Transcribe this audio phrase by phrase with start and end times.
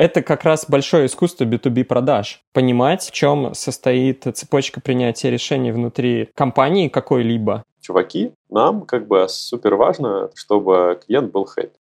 [0.00, 2.40] Это как раз большое искусство B2B продаж.
[2.54, 7.64] Понимать, в чем состоит цепочка принятия решений внутри компании какой-либо.
[7.82, 11.76] Чуваки, нам как бы супер важно, чтобы клиент был хэппи.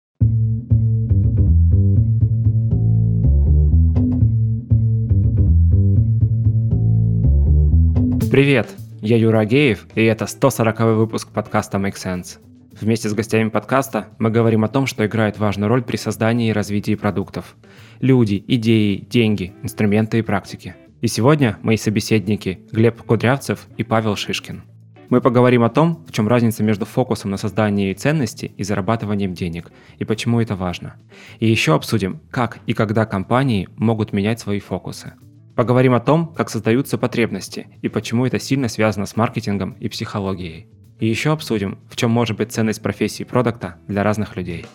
[8.33, 8.67] Привет,
[9.01, 12.48] я Юра Агеев, и это 140 выпуск подкаста Make Sense.
[12.81, 16.53] Вместе с гостями подкаста мы говорим о том, что играет важную роль при создании и
[16.53, 17.57] развитии продуктов.
[18.01, 20.77] Люди, идеи, деньги, инструменты и практики.
[21.01, 24.63] И сегодня мои собеседники Глеб Кудрявцев и Павел Шишкин.
[25.09, 29.73] Мы поговорим о том, в чем разница между фокусом на создании ценности и зарабатыванием денег,
[29.99, 30.95] и почему это важно.
[31.41, 35.15] И еще обсудим, как и когда компании могут менять свои фокусы.
[35.57, 40.69] Поговорим о том, как создаются потребности и почему это сильно связано с маркетингом и психологией.
[41.01, 44.67] И еще обсудим, в чем может быть ценность профессии продукта для разных людей.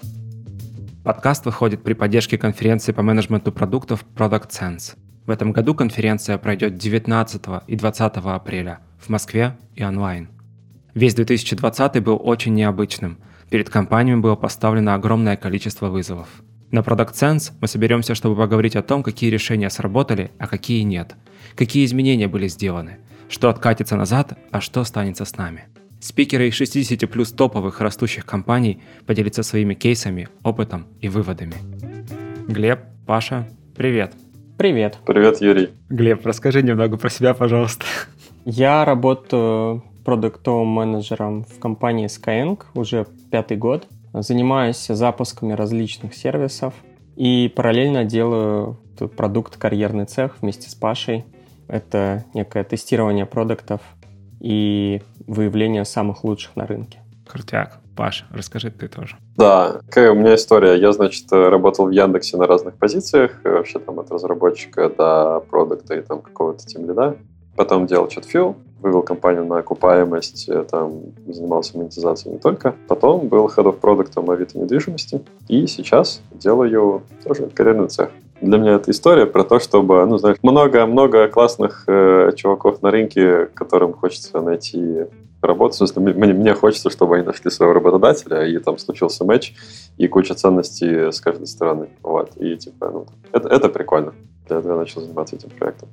[1.03, 4.95] Подкаст выходит при поддержке конференции по менеджменту продуктов Product Sense.
[5.25, 10.29] В этом году конференция пройдет 19 и 20 апреля в Москве и онлайн.
[10.93, 13.17] Весь 2020 был очень необычным.
[13.49, 16.29] Перед компаниями было поставлено огромное количество вызовов.
[16.71, 21.15] На Product Sense мы соберемся, чтобы поговорить о том, какие решения сработали, а какие нет.
[21.55, 25.65] Какие изменения были сделаны, что откатится назад, а что останется с нами.
[26.03, 31.53] Спикеры из 60 плюс топовых растущих компаний поделятся своими кейсами, опытом и выводами.
[32.45, 34.11] Глеб, Паша, привет.
[34.57, 34.97] Привет.
[35.05, 35.69] Привет, Юрий.
[35.87, 37.85] Глеб, расскажи немного про себя, пожалуйста.
[38.43, 43.87] Я работаю продуктовым менеджером в компании Skyeng уже пятый год.
[44.11, 46.73] Занимаюсь запусками различных сервисов
[47.15, 48.77] и параллельно делаю
[49.15, 51.23] продукт «Карьерный цех» вместе с Пашей.
[51.69, 53.79] Это некое тестирование продуктов
[54.43, 56.99] и выявление самых лучших на рынке.
[57.27, 57.79] Крутяк.
[57.95, 59.17] Паш, расскажи ты тоже.
[59.37, 60.75] Да, какая у меня история.
[60.75, 66.01] Я, значит, работал в Яндексе на разных позициях, вообще там от разработчика до продукта и
[66.01, 67.17] там какого-то тимлида.
[67.55, 72.73] Потом делал чатфил, вывел компанию на окупаемость, э, там занимался монетизацией не только.
[72.87, 75.23] Потом был head of продуктом Авито недвижимости.
[75.47, 78.09] И сейчас делаю тоже карьерный цех.
[78.43, 83.45] Для меня это история про то, чтобы, ну, знаешь, много-много классных э, чуваков на рынке,
[83.53, 85.05] которым хочется найти
[85.41, 85.73] работу.
[85.73, 89.53] В смысле, мне, мне хочется, чтобы они нашли своего работодателя, и там случился матч,
[89.97, 91.87] и куча ценностей с каждой стороны.
[92.01, 92.31] Вот.
[92.35, 94.13] И типа, ну, это, это прикольно.
[94.47, 95.87] Для этого я начал заниматься этим проектом.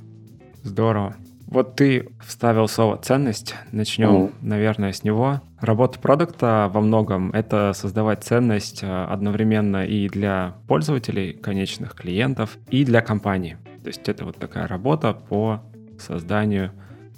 [0.64, 1.14] Здорово.
[1.50, 3.56] Вот ты вставил слово «ценность».
[3.72, 4.32] Начнем, mm.
[4.40, 5.40] наверное, с него.
[5.60, 12.84] Работа продукта во многом— это создавать ценность э, одновременно и для пользователей, конечных клиентов, и
[12.84, 13.58] для компании.
[13.82, 15.60] То есть это вот такая работа по
[15.98, 16.70] созданию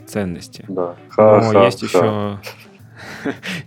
[0.06, 0.64] ценности.
[0.66, 0.96] Да.
[1.10, 2.38] Ха, Но есть еще...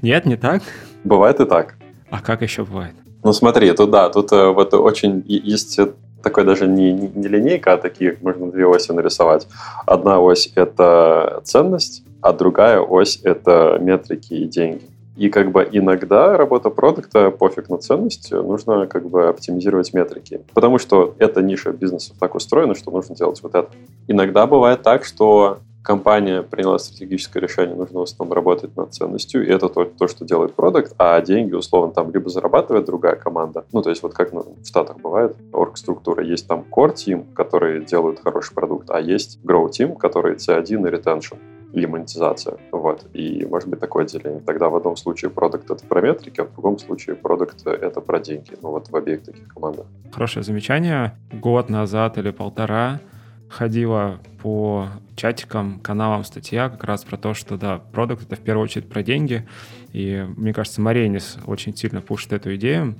[0.02, 0.64] Нет, не так?
[1.04, 1.76] Бывает и так.
[2.10, 2.96] А как еще бывает?
[3.24, 5.80] Ну смотри, тут да, тут э, вот очень есть
[6.26, 9.48] такой даже не, не линейка, а такие можно две оси нарисовать.
[9.86, 14.82] Одна ось— это ценность, а другая ось— это метрики и деньги.
[15.16, 20.42] И как бы иногда работа продукта, пофиг на ценность, нужно как бы оптимизировать метрики.
[20.56, 23.70] Потому что эта ниша бизнеса так устроена, что нужно делать вот это.
[24.08, 29.50] Иногда бывает так, что компания приняла стратегическое решение, нужно в основном работать над ценностью, и
[29.50, 33.82] это то, то что делает продукт, а деньги, условно, там либо зарабатывает другая команда, ну,
[33.84, 38.56] то есть вот как в Штатах бывает, орг-структура, есть там core team, которые делают хороший
[38.56, 41.38] продукт, а есть grow team, который C1 и retention
[41.74, 42.58] или монетизация.
[42.72, 43.06] Вот.
[43.14, 44.40] И может быть такое деление.
[44.40, 48.20] Тогда в одном случае продукт это про метрики, а в другом случае продукт это про
[48.20, 48.54] деньги.
[48.62, 49.86] Ну вот в обеих таких командах.
[50.14, 51.18] Хорошее замечание.
[51.34, 53.02] Год назад или полтора
[53.50, 58.64] ходила по чатикам, каналам статья как раз про то, что, да, продукт— это в первую
[58.64, 59.48] очередь про деньги,
[59.94, 62.96] и, мне кажется, Маренис очень сильно пушит эту идею.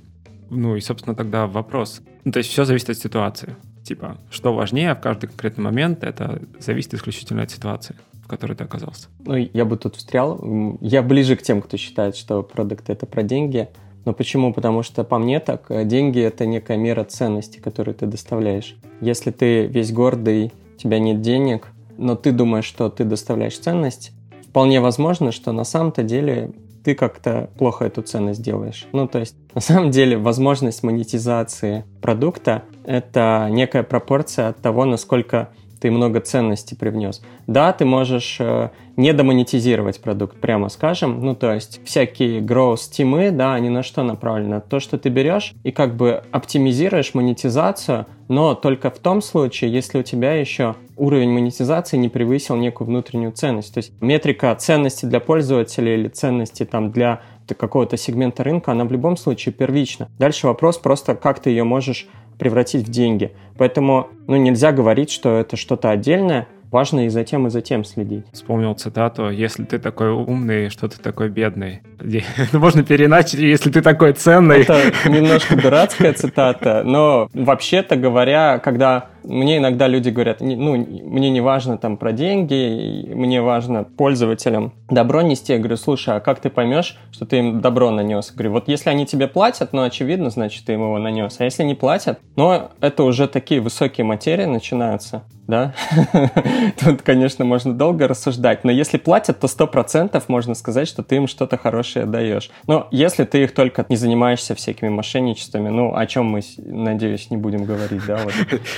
[0.48, 2.00] Ну и, собственно, тогда вопрос.
[2.24, 3.56] Ну, то есть все зависит от ситуации.
[3.82, 7.96] Типа, что важнее в каждый конкретный момент, это зависит исключительно от ситуации
[8.26, 9.06] в которой ты оказался?
[9.24, 10.76] Ну, я бы тут встрял.
[10.80, 13.68] Я ближе к тем, кто считает, что продукт— это про деньги.
[14.06, 14.54] Но почему?
[14.54, 18.76] Потому что по мне так, э, деньги— это некая мера ценности, которую ты доставляешь.
[19.00, 21.66] Если ты весь гордый, у тебя нет денег,
[21.98, 24.12] но ты думаешь, что ты доставляешь ценность,
[24.48, 26.52] вполне возможно, что на самом-то деле
[26.84, 28.86] ты как-то плохо эту ценность делаешь.
[28.92, 35.48] Ну, то есть, на самом деле, возможность монетизации продукта— это некая пропорция от того, насколько
[35.80, 37.22] ты много ценностей привнес.
[37.46, 41.20] Да, ты можешь э, не домонетизировать продукт, прямо скажем.
[41.24, 44.60] Ну, то есть всякие growth стимы, да, они на что направлены?
[44.60, 49.98] То, что ты берешь и как бы оптимизируешь монетизацию, но только в том случае, если
[49.98, 53.74] у тебя еще уровень монетизации не превысил некую внутреннюю ценность.
[53.74, 57.20] То есть метрика ценности для пользователя или ценности там для
[57.54, 60.08] какого-то сегмента рынка, она в любом случае первична.
[60.18, 62.08] Дальше вопрос просто, как ты ее можешь
[62.38, 63.32] превратить в деньги.
[63.58, 67.84] Поэтому ну, нельзя говорить, что это что-то отдельное, важно и за тем, и за тем
[67.84, 68.26] следить.
[68.32, 71.82] Вспомнил цитату «Если ты такой умный, что ты такой бедный».
[72.52, 74.60] Ну, можно переначать, если ты такой ценный.
[74.60, 81.40] Это немножко дурацкая цитата, но вообще-то говоря, когда мне иногда люди говорят, ну, мне не
[81.40, 85.52] важно там про деньги, мне важно пользователям добро нести.
[85.52, 88.30] Я говорю, слушай, а как ты поймешь, что ты им добро нанес?
[88.32, 91.34] Говорю, вот если они тебе платят, ну, очевидно, значит, ты им его нанес.
[91.38, 95.74] А если не платят, ну, это уже такие высокие материи начинаются да?
[96.78, 101.16] Тут, конечно, можно долго рассуждать, но если платят, то сто процентов можно сказать, что ты
[101.16, 102.50] им что-то хорошее даешь.
[102.66, 107.36] Но если ты их только не занимаешься всякими мошенничествами, ну, о чем мы, надеюсь, не
[107.36, 108.18] будем говорить, да?
[108.24, 108.34] Вот.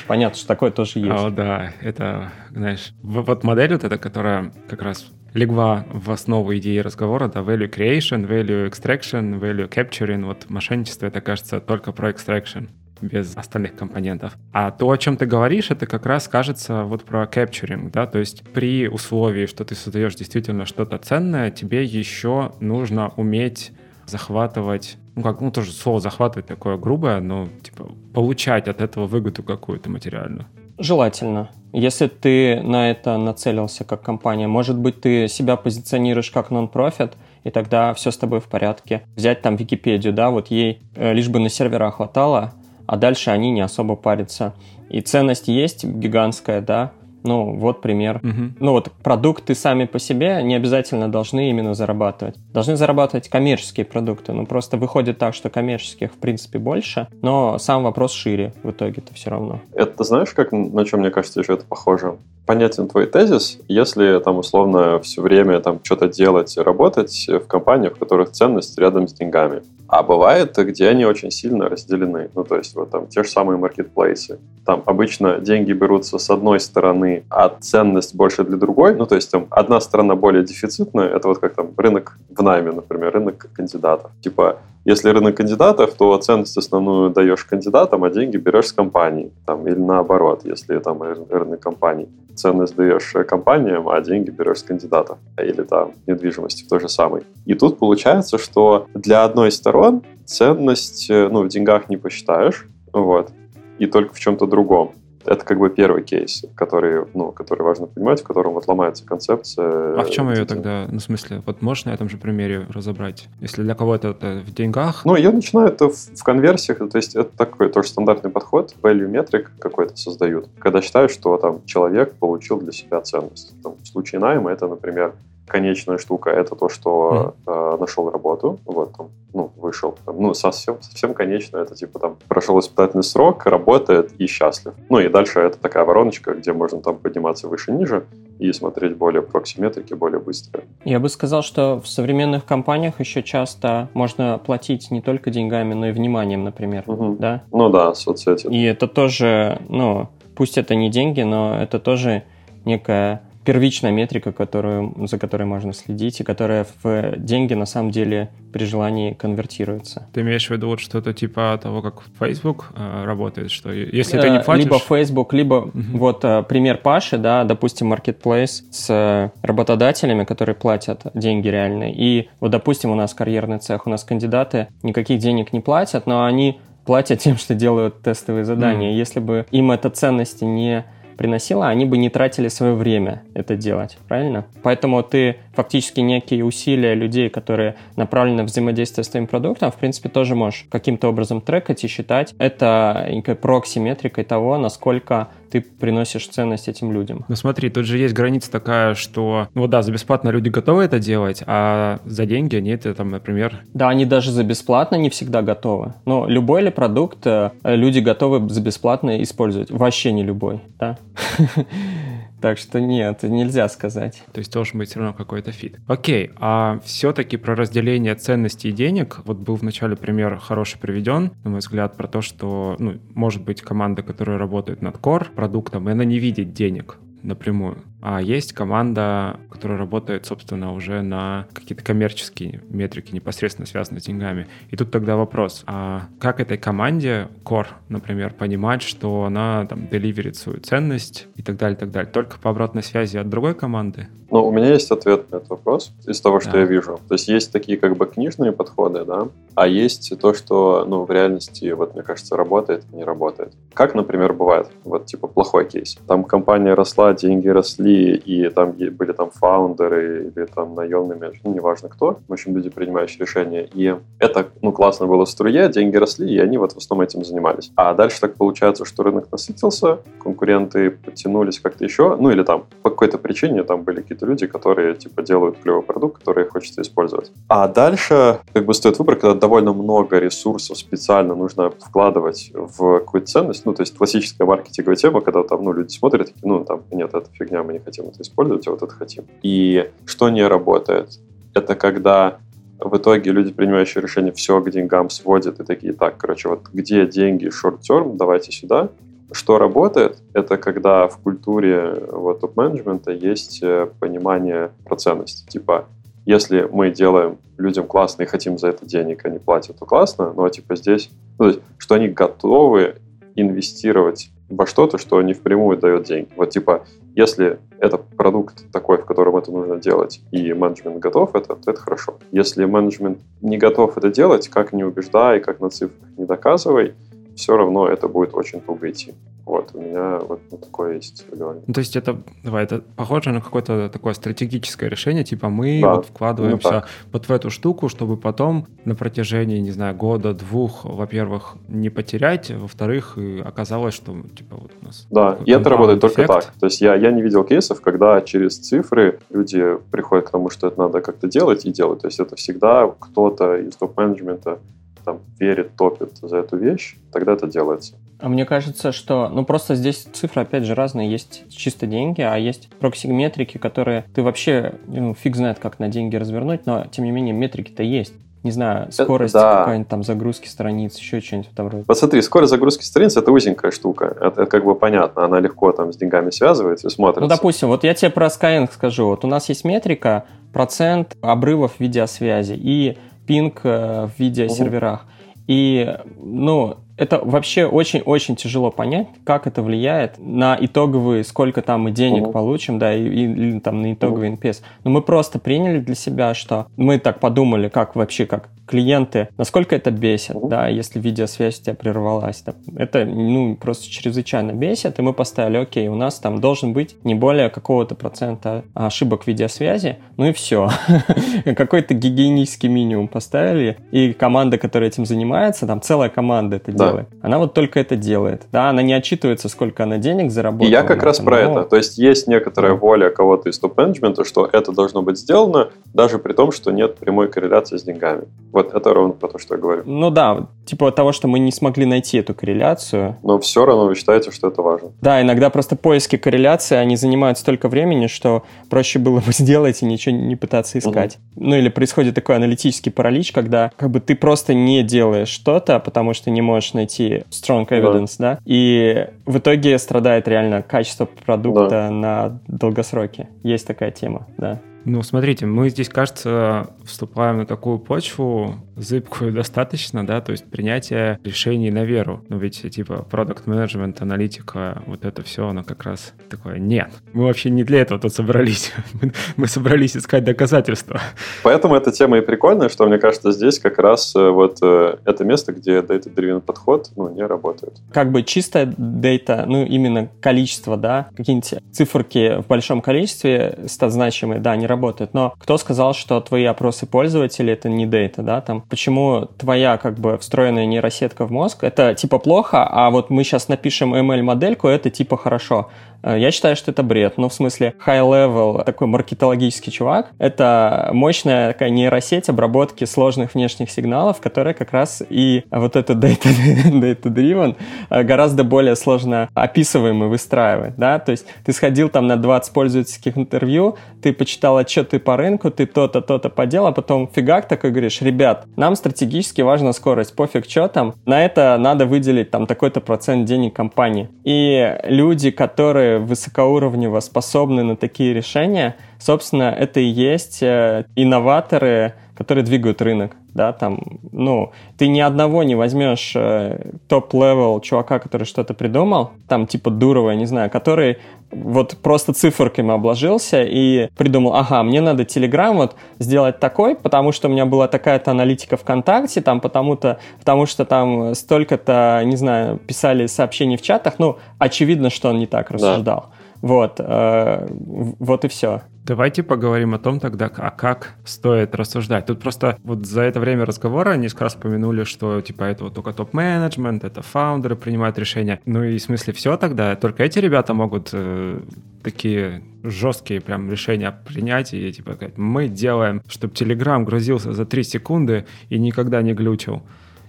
[0.06, 1.10] Понятно, что такое тоже есть.
[1.10, 6.78] О, да, это, знаешь, вот модель вот эта, которая как раз легла в основу идеи
[6.78, 12.68] разговора, да, value creation, value extraction, value capturing, вот мошенничество, это, кажется, только про extraction
[13.00, 14.36] без остальных компонентов.
[14.52, 18.18] А то, о чем ты говоришь, это как раз кажется вот про capturing, да, то
[18.18, 23.72] есть при условии, что ты создаешь действительно что-то ценное, тебе еще нужно уметь
[24.06, 29.42] захватывать, ну как, ну тоже слово захватывать такое грубое, но типа получать от этого выгоду
[29.42, 30.46] какую-то материальную.
[30.78, 31.50] Желательно.
[31.72, 37.50] Если ты на это нацелился как компания, может быть, ты себя позиционируешь как нон-профит, и
[37.50, 39.02] тогда все с тобой в порядке.
[39.16, 42.52] Взять там Википедию, да, вот ей э, лишь бы на сервера хватало,
[42.86, 44.54] а дальше они не особо парятся.
[44.88, 46.92] И ценность есть гигантская, да,
[47.22, 48.20] ну, вот пример.
[48.22, 48.54] Угу.
[48.60, 52.36] Ну, вот продукты сами по себе не обязательно должны именно зарабатывать.
[52.52, 54.32] Должны зарабатывать коммерческие продукты.
[54.32, 59.14] Ну, просто выходит так, что коммерческих, в принципе, больше, но сам вопрос шире в итоге-то
[59.14, 59.60] все равно.
[59.74, 62.16] Это знаешь, как на чем, мне кажется, еще это похоже?
[62.46, 67.98] Понятен твой тезис, если там условно все время там что-то делать, работать в компаниях, в
[67.98, 69.62] которых ценность рядом с деньгами.
[69.88, 72.30] А бывает, где они очень сильно разделены.
[72.34, 74.38] Ну, то есть вот там те же самые маркетплейсы.
[74.66, 78.94] Там обычно деньги берутся с одной стороны, а ценность больше для другой.
[78.94, 82.70] Ну, то есть там одна сторона более дефицитная, это вот как там рынок в найме,
[82.72, 84.10] например, рынок кандидатов.
[84.20, 89.32] Типа если рынок кандидатов, то ценность основную даешь кандидатам, а деньги берешь с компании.
[89.46, 92.08] Там, или наоборот, если там рынок компаний.
[92.34, 95.18] Ценность даешь компаниям, а деньги берешь с кандидатов.
[95.36, 97.22] Или там недвижимости в той же самой.
[97.44, 102.68] И тут получается, что для одной из сторон ценность э, ну, в деньгах не посчитаешь,
[102.92, 103.30] вот,
[103.78, 104.92] и только в чем-то другом.
[105.28, 109.98] Это как бы первый кейс, который, ну, который важно понимать, в котором вот ломается концепция.
[109.98, 113.28] А в чем ее тогда, ну, в смысле, вот можешь на этом же примере разобрать?
[113.40, 115.04] Если для кого-то это в деньгах?
[115.04, 119.10] Ну, я начинаю это в, в конверсиях, то есть это такой тоже стандартный подход, value
[119.10, 123.52] metric какой-то создают, когда считают, что там человек получил для себя ценность.
[123.62, 125.14] Там, в случае найма это, например,
[125.48, 127.74] конечная штука это то, что mm.
[127.74, 132.16] э, нашел работу, вот, там, ну, вышел, там, ну, совсем, совсем конечно, это типа там
[132.28, 134.74] прошел испытательный срок, работает и счастлив.
[134.88, 138.04] Ну, и дальше это такая вороночка, где можно там подниматься выше-ниже
[138.38, 140.62] и смотреть более проксиметрики, более быстро.
[140.84, 145.88] Я бы сказал, что в современных компаниях еще часто можно платить не только деньгами, но
[145.88, 147.16] и вниманием, например, угу.
[147.18, 147.42] да?
[147.52, 148.46] Ну да, соцсети.
[148.46, 152.22] И это тоже, ну, пусть это не деньги, но это тоже
[152.64, 158.28] некая первичная метрика, которую, за которой можно следить, и которая в деньги на самом деле
[158.52, 160.06] при желании конвертируется.
[160.12, 164.28] Ты имеешь в виду вот что-то типа того, как Facebook э, работает, что если ты
[164.28, 164.64] не э, платишь...
[164.64, 165.72] Либо Facebook, либо угу.
[165.94, 171.94] вот э, пример Паши, да, допустим, Marketplace с работодателями, которые платят деньги реальные.
[171.96, 176.26] И вот, допустим, у нас карьерный цех, у нас кандидаты никаких денег не платят, но
[176.26, 178.92] они платят тем, что делают тестовые задания.
[178.92, 178.96] Mm.
[178.96, 180.84] Если бы им это ценности не
[181.18, 184.46] приносило, они бы не тратили свое время это делать, правильно?
[184.62, 190.08] Поэтому ты фактически некие усилия людей, которые направлены в взаимодействие с твоим продуктом, в принципе,
[190.08, 192.34] тоже можешь каким-то образом трекать и считать.
[192.38, 197.24] Это некой прокси-метрикой того, насколько ты приносишь ценность этим людям.
[197.28, 200.98] Ну смотри, тут же есть граница такая, что, ну да, за бесплатно люди готовы это
[200.98, 203.60] делать, а за деньги они это там, например...
[203.74, 205.94] Да, они даже за бесплатно не всегда готовы.
[206.04, 209.70] Но любой ли продукт э, люди готовы за бесплатно использовать?
[209.70, 210.98] Вообще не любой, да?
[212.40, 214.22] Так что нет, нельзя сказать.
[214.32, 215.78] То есть должен быть все равно какой-то fit.
[215.86, 221.32] Окей, а все-таки про разделение ценностей и денег, вот был в начале пример хороший приведен,
[221.44, 225.88] на мой взгляд, про то, что, ну, может быть команда, которая работает над core продуктом,
[225.88, 227.78] и она не видит денег напрямую.
[228.00, 234.46] А есть команда, которая работает, собственно, уже на какие-то коммерческие метрики, непосредственно связанные с деньгами.
[234.70, 240.36] И тут тогда вопрос, а как этой команде, Core, например, понимать, что она там деливерит
[240.36, 244.08] свою ценность и так далее, и так далее, только по обратной связи от другой команды?
[244.30, 246.60] Ну, у меня есть ответ на этот вопрос из того, что да.
[246.60, 247.00] я вижу.
[247.08, 251.10] То есть есть такие как бы книжные подходы, да, а есть то, что, ну, в
[251.10, 253.54] реальности, вот, мне кажется, работает, не работает.
[253.72, 255.96] Как, например, бывает, вот, типа, плохой кейс.
[256.06, 261.88] Там компания росла, деньги росли, и там были там фаундеры или там наемные ну, неважно
[261.88, 263.68] кто, в общем, люди, принимающие решения.
[263.72, 267.24] И это, ну, классно было в струе, деньги росли, и они вот в основном этим
[267.24, 267.70] занимались.
[267.76, 272.90] А дальше так получается, что рынок насытился, конкуренты потянулись как-то еще, ну, или там по
[272.90, 277.32] какой-то причине там были какие-то люди, которые, типа, делают клевый продукт, который хочется использовать.
[277.48, 283.26] А дальше, как бы, стоит выбор, когда довольно много ресурсов специально нужно вкладывать в какую-то
[283.26, 287.14] ценность, ну, то есть классическая маркетинговая тема, когда там, ну, люди смотрят, ну, там, нет,
[287.14, 289.24] это фигня, мы не хотим это использовать, а вот это хотим.
[289.42, 291.18] И что не работает?
[291.54, 292.38] Это когда
[292.78, 297.06] в итоге люди, принимающие решение, все к деньгам сводят и такие, так, короче, вот где
[297.06, 298.90] деньги short-term, давайте сюда.
[299.32, 305.46] Что работает, это когда в культуре вот, топ-менеджмента есть э, понимание про ценность.
[305.48, 305.86] Типа,
[306.24, 310.48] если мы делаем людям классно и хотим за это денег, они платят, то классно, но
[310.48, 312.96] типа здесь, ну, то есть, что они готовы
[313.34, 316.28] инвестировать во что-то, что не впрямую дает деньги.
[316.36, 316.84] Вот типа,
[317.18, 321.80] если это продукт такой, в котором это нужно делать, и менеджмент готов это, то это
[321.80, 322.16] хорошо.
[322.30, 326.94] Если менеджмент не готов это делать, как не убеждай, как на цифрах не доказывай,
[327.34, 329.14] все равно это будет очень туго идти.
[329.48, 331.62] Вот, у меня вот ну, такое есть в голове.
[331.66, 335.94] Ну, то есть это, давай, это похоже на какое-то такое стратегическое решение, типа мы да,
[335.94, 340.84] вот вкладываемся ну, вот в эту штуку, чтобы потом на протяжении, не знаю, года, двух,
[340.84, 345.06] во-первых, не потерять, во-вторых, оказалось, что типа вот у нас...
[345.08, 346.52] Да, и это работает только так.
[346.60, 350.66] То есть я, я не видел кейсов, когда через цифры люди приходят к тому, что
[350.66, 352.02] это надо как-то делать и делать.
[352.02, 354.58] То есть это всегда кто-то из топ-менеджмента
[355.06, 357.94] там верит, топит за эту вещь, тогда это делается.
[358.20, 361.10] А мне кажется, что, ну просто здесь цифры, опять же, разные.
[361.10, 366.16] Есть чисто деньги, а есть прокси-метрики, которые ты вообще, ну, фиг знает, как на деньги
[366.16, 368.14] развернуть, но, тем не менее, метрики-то есть.
[368.44, 369.58] Не знаю, э, скорость да.
[369.58, 371.84] какая-нибудь там загрузки страниц, еще что-нибудь в этом роде.
[371.84, 374.16] Посмотри, скорость загрузки страниц– это узенькая штука.
[374.20, 377.22] Это, это как бы понятно, она легко там с деньгами связывается и смотрится.
[377.22, 379.06] Ну, допустим, вот я тебе про Skyeng скажу.
[379.06, 382.96] Вот у нас есть метрика, процент обрывов видеосвязи и
[383.26, 385.02] пинг э, в видеосерверах.
[385.02, 385.10] Угу.
[385.48, 391.92] И, ну, это вообще очень-очень тяжело понять, как это влияет на итоговые, сколько там мы
[391.92, 392.32] денег uh-huh.
[392.32, 394.40] получим, да, и, и, и там на итоговый uh-huh.
[394.40, 394.62] NPS.
[394.84, 399.74] Но мы просто приняли для себя, что мы так подумали, как вообще, как клиенты, насколько
[399.74, 400.48] это бесит, uh-huh.
[400.48, 402.42] да, если видеосвязь у тебя прервалась.
[402.44, 402.54] Да.
[402.76, 407.14] Это, ну, просто чрезвычайно бесит, и мы поставили, окей, у нас там должен быть не
[407.14, 410.70] более какого-то процента ошибок видеосвязи, ну и все.
[411.56, 416.88] Какой-то гигиенический минимум поставили, и команда, которая этим занимается, там целая команда это да.
[416.88, 420.68] делает, она вот только это делает, да, она не отчитывается, сколько она денег заработала.
[420.68, 424.48] И я как раз про это, то есть есть некоторая воля кого-то из топ-менеджмента, что
[424.52, 428.24] это должно быть сделано, даже при том, что нет прямой корреляции с деньгами.
[428.58, 429.84] Вот это ровно про то, что я говорю.
[429.86, 433.16] Ну да, типа того, что мы не смогли найти эту корреляцию.
[433.22, 434.90] Но все равно вы считаете, что это важно.
[435.00, 439.86] Да, иногда просто поиски корреляции, они занимают столько времени, что проще было бы сделать и
[439.86, 441.18] ничего не пытаться искать.
[441.36, 441.44] Угу.
[441.44, 446.12] Ну или происходит такой аналитический паралич, когда как бы ты просто не делаешь что-то, потому
[446.12, 448.40] что не можешь найти strong evidence, да, да?
[448.44, 451.90] и в итоге страдает реально качество продукта да.
[451.90, 453.28] на долгосроке.
[453.44, 454.58] Есть такая тема, да.
[454.88, 461.18] Ну, смотрите, мы здесь, кажется, вступаем на такую почву, зыбкую достаточно, да, то есть принятие
[461.24, 462.24] решений на веру.
[462.30, 467.24] Но ведь, типа, продукт менеджмент аналитика, вот это все, оно как раз такое, нет, мы
[467.24, 468.72] вообще не для этого тут собрались.
[469.36, 471.02] мы собрались искать доказательства.
[471.42, 475.22] Поэтому эта тема и прикольная, что, мне кажется, здесь как раз э, вот э, это
[475.22, 477.74] место, где data-driven подход, ну, не работает.
[477.92, 484.56] Как бы чистая data, ну, именно количество, да, какие-нибудь циферки в большом количестве, стат-значимые, да,
[484.56, 484.77] не работают.
[485.12, 488.62] Но кто сказал, что твои опросы пользователей это не дейта, да, там?
[488.62, 493.48] Почему твоя как бы встроенная нейросетка в мозг это типа плохо, а вот мы сейчас
[493.48, 495.68] напишем ML-модельку, это типа хорошо.
[496.02, 497.14] Э, я считаю, что это бред.
[497.16, 504.20] Ну, в смысле, high-level, такой маркетологический чувак, это мощная такая нейросеть обработки сложных внешних сигналов,
[504.20, 507.56] которая как раз и вот это data-driven
[507.90, 513.16] э, гораздо более сложно описываемый выстраивает, да, то есть ты сходил там на 20 пользовательских
[513.18, 518.00] интервью, ты почитал отчеты по рынку, ты то-то, то-то поделал, а потом фигак такой говоришь,
[518.00, 523.26] ребят, нам стратегически важна скорость, пофиг что там, на это надо выделить там такой-то процент
[523.26, 524.08] денег компании.
[524.24, 531.94] И люди, которые которые высокоуровнево способны на такие решения, собственно, это и есть э, инноваторы,
[532.14, 533.78] которые двигают рынок, да, там,
[534.12, 540.14] ну, ты ни одного не возьмешь э, топ-левел чувака, который что-то придумал, там, типа Дурова,
[540.14, 540.96] не знаю, который
[541.30, 547.28] вот просто циферками обложился и придумал, ага, мне надо Telegram вот сделать такой, потому что
[547.28, 553.06] у меня была такая-то аналитика ВКонтакте, там, потому-то, потому что там столько-то, не знаю, писали
[553.06, 556.06] сообщений в чатах, ну, очевидно, что он не так рассуждал.
[556.10, 556.18] Да.
[556.40, 558.62] Вот, э, вот и все.
[558.88, 562.06] Давайте поговорим о том тогда, а как стоит рассуждать.
[562.06, 565.92] Тут просто вот за это время разговора несколько раз упомянули, что типа это вот только
[565.92, 568.40] топ-менеджмент, это фаундеры принимают решения.
[568.46, 569.76] Ну и в смысле все тогда?
[569.76, 571.38] Только эти ребята могут э,
[571.82, 577.64] такие жесткие прям решения принять и типа сказать, мы делаем, чтобы Telegram грузился за 3
[577.64, 579.64] секунды и никогда не глючил.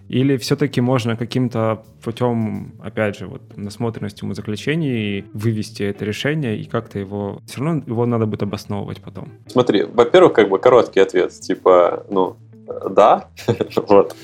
[0.10, 6.98] Или все-таки можно каким-то путем, опять же, вот насмотренностью умозаключений вывести это решение и как-то
[6.98, 7.42] его...
[7.46, 9.30] Все равно его надо будет обосновывать потом.
[9.46, 12.38] Смотри, во-первых, как бы короткий ответ, типа, ну,
[12.90, 13.28] да,
[13.88, 14.16] вот.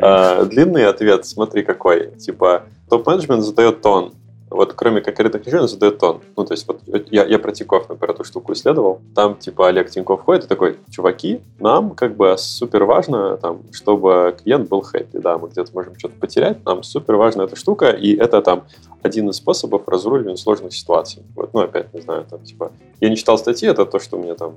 [0.00, 4.14] А, длинный ответ, смотри какой, типа, топ-менеджмент задает тон,
[4.50, 6.20] вот кроме конкретных решений, он задает тон.
[6.36, 6.80] Ну, то есть, вот
[7.10, 9.00] я, я про Тинькофф, например, эту штуку исследовал.
[9.14, 14.36] Там, типа, Олег Тинькофф ходит и такой, чуваки, нам как бы супер важно, там, чтобы
[14.42, 15.18] клиент был хэппи.
[15.18, 18.64] Да, мы где-то можем что-то потерять, нам супер важна эта штука, и это там
[19.02, 21.22] один из способов разруливания сложных ситуаций.
[21.36, 24.34] Вот, ну, опять, не знаю, там, типа, я не читал статьи, это то, что мне
[24.34, 24.56] там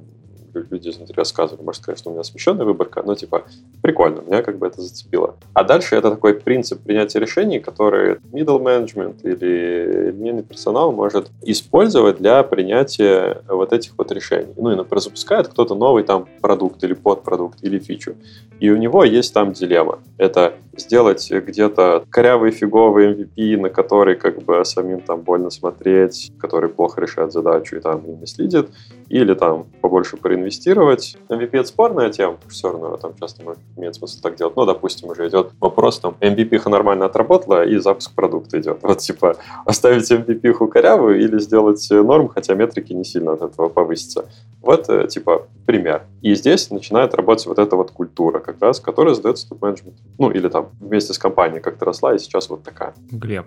[0.53, 1.63] люди изнутри рассказывали.
[1.63, 3.43] Может сказать, что у меня смещенная выборка, но типа
[3.81, 5.35] прикольно, меня как бы это зацепило.
[5.53, 12.17] А дальше это такой принцип принятия решений, который middle management или линейный персонал может использовать
[12.17, 14.53] для принятия вот этих вот решений.
[14.57, 18.15] Ну и, например, запускает кто-то новый там продукт или подпродукт или фичу.
[18.59, 19.99] И у него есть там дилемма.
[20.17, 26.69] Это сделать где-то корявый фиговый MVP, на который как бы самим там больно смотреть, который
[26.69, 28.69] плохо решает задачу и там и не следит,
[29.09, 31.15] или там побольше проинвестировать.
[31.29, 34.55] MVP это спорная тема, все равно там часто может, имеет смысл так делать.
[34.55, 38.79] Ну, допустим, уже идет вопрос, там, MVP нормально отработала, и запуск продукта идет.
[38.81, 44.25] Вот, типа, оставить MVP корявую или сделать норм, хотя метрики не сильно от этого повысятся.
[44.63, 46.03] Вот, э, типа, пример.
[46.21, 50.01] И здесь начинает работать вот эта вот культура, как раз, которая задается топ-менеджменту.
[50.17, 52.93] Ну, или там вместе с компанией как-то росла, и сейчас вот такая.
[53.11, 53.45] Глеб,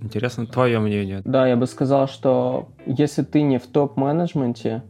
[0.00, 1.22] интересно твое мнение.
[1.24, 4.82] Да, я бы сказал, что если ты не в топ-менеджменте,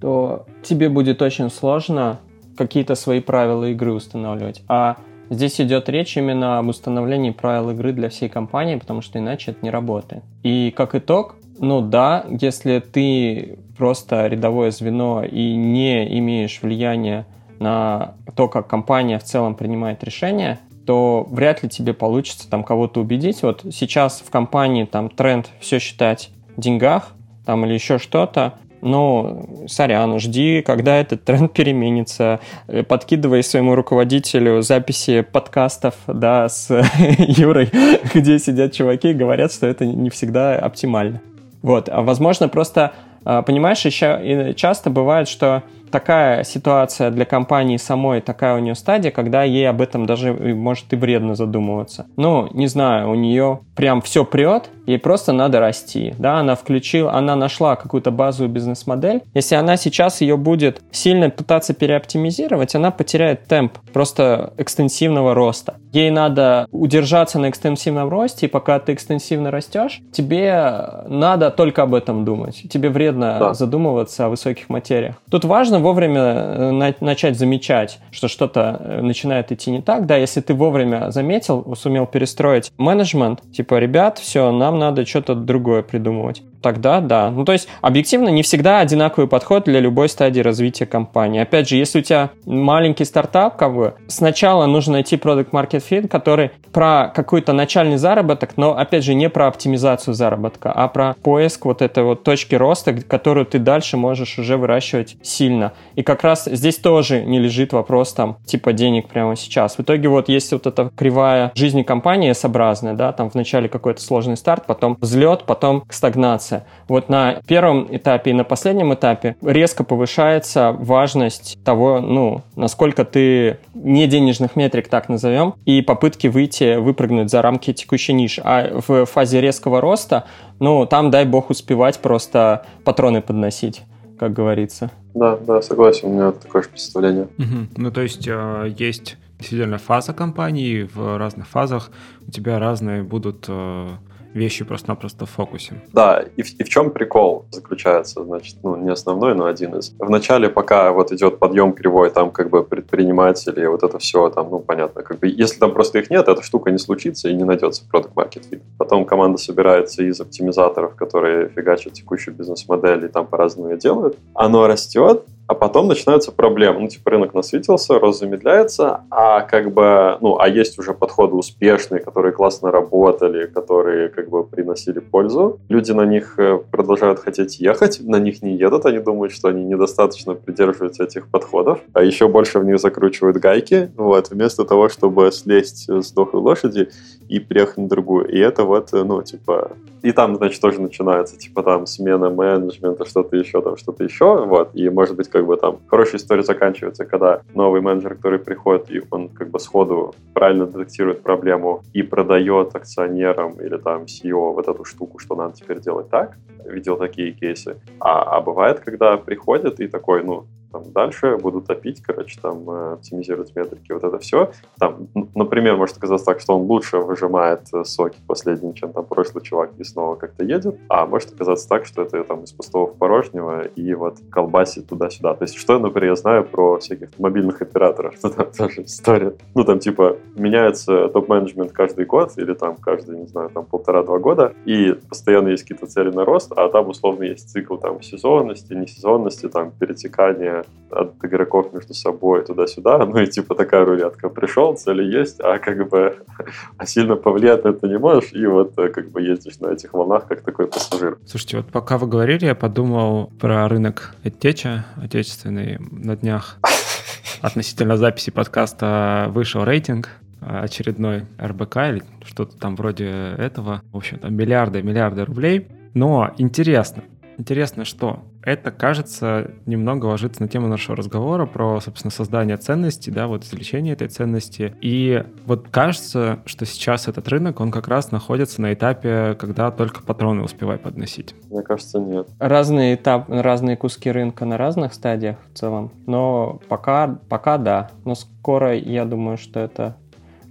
[0.00, 2.20] то тебе будет очень сложно
[2.56, 4.62] какие-то свои правила игры устанавливать.
[4.68, 4.96] А
[5.28, 9.60] здесь идет речь именно об установлении правил игры для всей компании, потому что иначе это
[9.62, 10.22] не работает.
[10.44, 17.24] И как итог, ну да, если ты просто рядовое звено и не имеешь влияния
[17.60, 23.00] на то, как компания в целом принимает решения, то вряд ли тебе получится там кого-то
[23.00, 23.42] убедить.
[23.42, 27.14] Вот сейчас в компании там тренд все считать в деньгах
[27.46, 32.40] там или еще что-то, ну, сорян, жди, когда этот тренд переменится.
[32.86, 36.68] Подкидывай своему руководителю записи подкастов, да, с
[37.18, 37.70] Юрой,
[38.12, 41.22] где сидят чуваки и говорят, что это не всегда оптимально.
[41.62, 42.92] Вот, а возможно, просто,
[43.24, 49.42] понимаешь, еще часто бывает, что такая ситуация для компании самой, такая у нее стадия, когда
[49.42, 52.06] ей об этом даже может и вредно задумываться.
[52.16, 56.14] Ну, не знаю, у нее прям все прет, ей просто надо расти.
[56.18, 59.22] Да, она включила, она нашла какую-то базовую бизнес-модель.
[59.34, 65.76] Если она сейчас ее будет сильно пытаться переоптимизировать, она потеряет темп просто экстенсивного роста.
[65.92, 71.94] Ей надо удержаться на экстенсивном росте, и пока ты экстенсивно растешь, тебе надо только об
[71.94, 72.62] этом думать.
[72.70, 73.54] Тебе вредно да.
[73.54, 75.16] задумываться о высоких материях.
[75.30, 80.06] Тут важно вовремя э, начать замечать, что что-то э, начинает идти не так.
[80.06, 85.82] Да, если ты вовремя заметил, сумел перестроить менеджмент, типа, ребят, все, нам надо что-то другое
[85.82, 87.30] придумывать тогда да.
[87.30, 91.40] Ну, то есть, объективно, не всегда одинаковый подход для любой стадии развития компании.
[91.40, 96.08] Опять же, если у тебя маленький стартап, как бы, сначала нужно найти продукт market fit,
[96.08, 101.64] который про какой-то начальный заработок, но, опять же, не про оптимизацию заработка, а про поиск
[101.64, 105.72] вот этой вот точки роста, которую ты дальше можешь уже выращивать сильно.
[105.94, 109.76] И как раз здесь тоже не лежит вопрос там, типа, денег прямо сейчас.
[109.76, 114.36] В итоге вот есть вот эта кривая жизни компании S-образная, да, там вначале какой-то сложный
[114.36, 116.64] старт, потом взлет, потом стагнация информация.
[116.88, 123.58] Вот на первом этапе и на последнем этапе резко повышается важность того, ну, насколько ты
[123.74, 128.42] не денежных метрик, так назовем, и попытки выйти, выпрыгнуть за рамки текущей ниши.
[128.44, 130.24] А в фазе резкого роста,
[130.58, 133.82] ну, там, дай бог, успевать просто патроны подносить,
[134.18, 134.90] как говорится.
[135.14, 137.24] Да, да, согласен, у меня такое же представление.
[137.38, 137.68] Угу.
[137.76, 141.90] Ну, то есть э, есть действительно фаза компании, в разных фазах
[142.28, 143.88] у тебя разные будут э,
[144.34, 145.74] вещи просто-напросто в фокусе.
[145.92, 149.92] Да, и в, и в чем прикол заключается, значит, ну, не основной, но один из.
[149.98, 154.58] Вначале, пока вот идет подъем кривой, там как бы предприниматели, вот это все, там, ну,
[154.60, 157.84] понятно, как бы, если там просто их нет, эта штука не случится и не найдется
[157.88, 158.62] продукт market fit.
[158.78, 164.16] Потом команда собирается из оптимизаторов, которые фигачат текущую бизнес-модель и там по-разному делают.
[164.34, 166.78] Оно растет, а потом начинаются проблемы.
[166.78, 172.00] Ну, типа, рынок насытился, рост замедляется, а как бы, ну, а есть уже подходы успешные,
[172.00, 175.58] которые классно работали, которые как бы приносили пользу.
[175.68, 179.64] Люди на них э, продолжают хотеть ехать, на них не едут, они думают, что они
[179.64, 185.32] недостаточно придерживаются этих подходов, а еще больше в них закручивают гайки, вот, вместо того, чтобы
[185.32, 186.90] слезть с дохлой лошади
[187.28, 188.28] и приехать на другую.
[188.28, 193.04] И это вот, э, ну, типа, и там, значит, тоже начинается, типа, там, смена менеджмента,
[193.04, 197.04] что-то еще, там, что-то еще, вот, и, может быть, как бы там хорошая история заканчивается,
[197.04, 202.74] когда новый менеджер, который приходит, и он как бы сходу правильно детектирует проблему и продает
[202.74, 207.76] акционерам или там CEO вот эту штуку, что надо теперь делать так, видел такие кейсы.
[208.00, 210.46] А, а бывает, когда приходит и такой, ну,
[210.80, 214.52] там, дальше буду топить, короче, там, э, оптимизировать метрики, вот это все.
[214.78, 219.42] Там, например, может оказаться так, что он лучше выжимает э, соки последние, чем там прошлый
[219.42, 222.96] чувак, и снова как-то едет, а может оказаться так, что это там из пустого в
[222.96, 225.34] порожнего, и вот колбасит туда-сюда.
[225.34, 229.34] То есть, что, например, я знаю про всяких мобильных операторов, что там тоже история.
[229.54, 234.52] Ну, там, типа, меняется топ-менеджмент каждый год, или там каждый, не знаю, там полтора-два года,
[234.64, 239.48] и постоянно есть какие-то цели на рост, а там условно есть цикл там сезонности, несезонности,
[239.48, 244.28] там перетекания от игроков между собой туда-сюда, ну и типа такая рулетка.
[244.28, 246.18] Пришел, цели есть, а как бы
[246.76, 249.92] а сильно повлиять на это не можешь, и вот э, как бы ездишь на этих
[249.94, 251.18] волнах, как такой пассажир.
[251.26, 256.58] Слушайте, вот пока вы говорили, я подумал про рынок Эдтеча отечественный на днях.
[257.40, 260.08] Относительно записи подкаста вышел рейтинг
[260.40, 263.82] очередной РБК или что-то там вроде этого.
[263.92, 265.68] В общем, там миллиарды, миллиарды рублей.
[265.94, 267.02] Но интересно,
[267.40, 273.26] интересно, что это, кажется, немного ложится на тему нашего разговора про, собственно, создание ценности, да,
[273.26, 274.74] вот извлечение этой ценности.
[274.80, 280.02] И вот кажется, что сейчас этот рынок, он как раз находится на этапе, когда только
[280.02, 281.34] патроны успевай подносить.
[281.50, 282.28] Мне кажется, нет.
[282.38, 287.90] Разные этапы, разные куски рынка на разных стадиях в целом, но пока, пока да.
[288.04, 289.96] Но скоро, я думаю, что это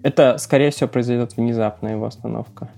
[0.02, 2.70] это, скорее всего, произойдет внезапная его остановка.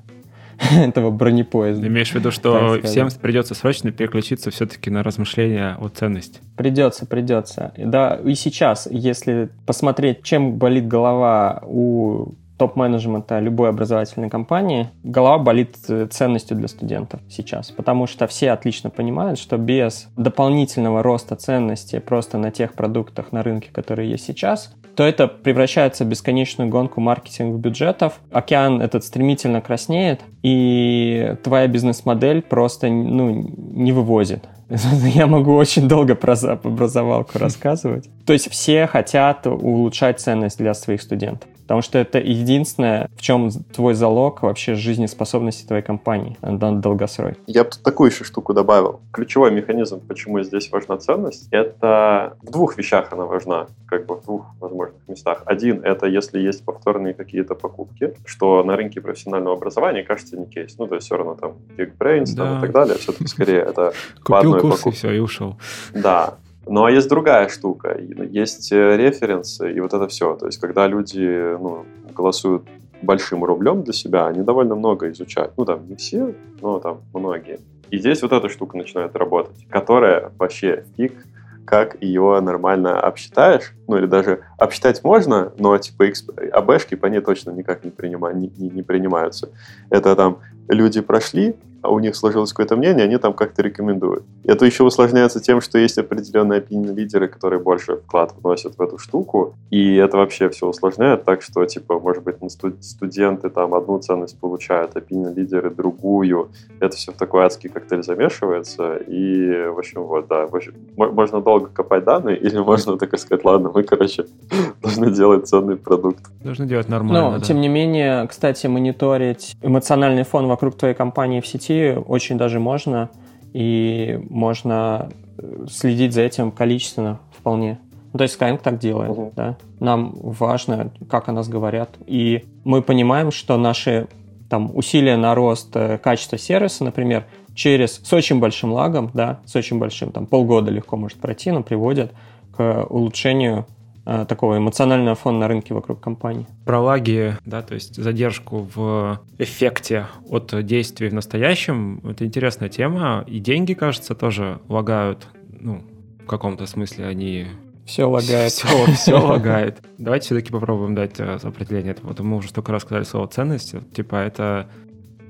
[0.72, 1.88] этого бронепоезда.
[1.88, 6.40] Имеешь в виду, что всем придется срочно переключиться все-таки на размышления о ценности?
[6.58, 7.74] Придется, придется.
[7.78, 15.78] Да, и сейчас, если посмотреть, чем болит голова у топ-менеджмента любой образовательной компании, голова болит
[15.90, 21.98] э, ценностью для студентов сейчас, потому что все отлично понимают, что без дополнительного роста ценности
[21.98, 27.02] просто на тех продуктах на рынке, которые есть сейчас, то это превращается в бесконечную гонку
[27.02, 28.20] маркетинговых бюджетов.
[28.32, 34.44] Океан этот стремительно краснеет, и твоя бизнес-модель просто ну, не вывозит.
[35.16, 38.08] Я могу очень долго про образовалку рассказывать.
[38.28, 41.50] То есть все хотят улучшать ценность для своих студентов.
[41.72, 47.36] Потому что это единственное, в чем твой залог вообще жизнеспособности твоей компании на долгосрок.
[47.48, 49.00] Я бы тут такую еще штуку добавил.
[49.14, 54.26] Ключевой механизм, почему здесь важна ценность, это в двух вещах она важна, как бы в
[54.26, 55.44] двух возможных местах.
[55.46, 60.76] Один— это если есть повторные какие-то покупки, что на рынке профессионального образования, кажется, не кейс.
[60.78, 62.48] Ну, то есть все равно там Geekbrains да.
[62.48, 63.94] там, и так далее, все-таки скорее это
[64.26, 65.56] Купил курс и все, и ушел.
[65.94, 66.34] Да,
[66.72, 67.98] ну, а есть другая штука.
[67.98, 70.36] Есть э, референсы и вот это все.
[70.36, 72.64] То есть, когда люди ну, голосуют
[73.02, 75.54] большим рублем для себя, они довольно много изучают.
[75.58, 77.60] Ну, там, не все, но там многие.
[77.90, 81.26] И здесь вот эта штука начинает работать, которая вообще фиг,
[81.66, 83.74] как ее нормально обсчитаешь.
[83.88, 86.06] Ну, или даже обсчитать можно, но типа
[86.54, 89.50] АБшки по ней точно никак не, принима, не, не, не принимаются.
[89.90, 94.24] Это там люди прошли, а у них сложилось какое-то мнение, они там как-то рекомендуют.
[94.44, 99.56] Это еще усложняется тем, что есть определенные опinion-лидеры, которые больше вклад вносят в эту штуку,
[99.70, 102.36] и это вообще все усложняет так, что, типа, может быть,
[102.82, 106.50] студенты там одну ценность получают, opinion-лидеры другую.
[106.80, 111.42] Это все в такой адский коктейль замешивается, и, в общем, вот, да, в общем, можно
[111.42, 114.26] долго копать данные, или можно так сказать, ладно, мы, короче,
[114.82, 116.22] должны делать ценный продукт.
[116.44, 117.44] Должны делать нормально, Но, да.
[117.44, 122.60] тем не менее, кстати, мониторить эмоциональный фон вокруг твоей компании в сети найти очень даже
[122.60, 123.10] можно,
[123.54, 127.80] и можно э, следить за этим количественно вполне.
[128.14, 129.34] Ну, то есть Skyeng так делает, uh-huh.
[129.36, 129.58] да.
[129.80, 131.90] Нам важно, как о нас говорят.
[132.08, 134.08] И мы понимаем, что наши
[134.50, 139.56] там, усилия на рост э, качества сервиса, например, через, с очень большим лагом, да, с
[139.56, 142.12] очень большим, там полгода легко может пройти, но приводят
[142.56, 143.66] к улучшению
[144.04, 146.48] такого эмоционального фона на рынке вокруг компании.
[146.66, 153.24] Про лаги, да, то есть задержку в эффекте от действий в настоящем, это интересная тема.
[153.28, 155.28] И деньги, кажется, тоже лагают,
[155.60, 155.84] ну,
[156.24, 157.48] в каком-то смысле они
[157.86, 158.52] все лагает.
[158.52, 159.80] Все, все лагает.
[159.98, 162.08] Давайте все-таки попробуем дать э, определение этого.
[162.08, 163.82] Вот мы уже столько раз сказали слово ценности.
[163.94, 164.68] Типа это...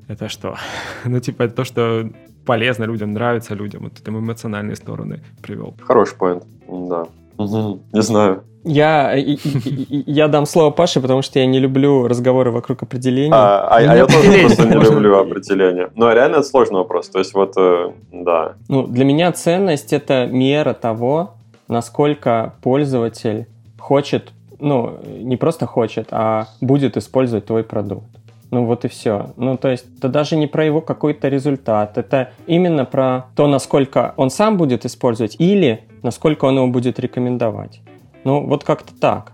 [0.08, 0.58] Это что?
[1.06, 2.10] ну, типа это то, что
[2.46, 3.84] полезно людям, нравится людям.
[3.84, 5.76] Вот это эмоциональные стороны привел.
[5.82, 7.08] Хороший поинт, да.
[7.38, 7.84] Угу.
[7.94, 8.44] Не знаю.
[8.64, 13.32] Я, я дам слово Паше, потому что я не люблю разговоры вокруг определений.
[13.34, 15.90] А, а, а я тоже просто не люблю определения.
[15.96, 17.10] Но реально это сложный вопрос.
[17.10, 18.54] То есть вот, э, да.
[18.70, 21.36] Ну, для меня ценность— это мера того,
[21.68, 23.48] насколько пользователь
[23.80, 28.06] хочет, ну, не просто хочет, а будет использовать твой продукт.
[28.52, 29.32] Ну вот и все.
[29.38, 34.14] Ну то есть это даже не про его какой-то результат, это именно про то, насколько
[34.18, 37.82] он сам будет использовать или насколько он его будет рекомендовать.
[38.24, 39.34] Ну вот как-то так.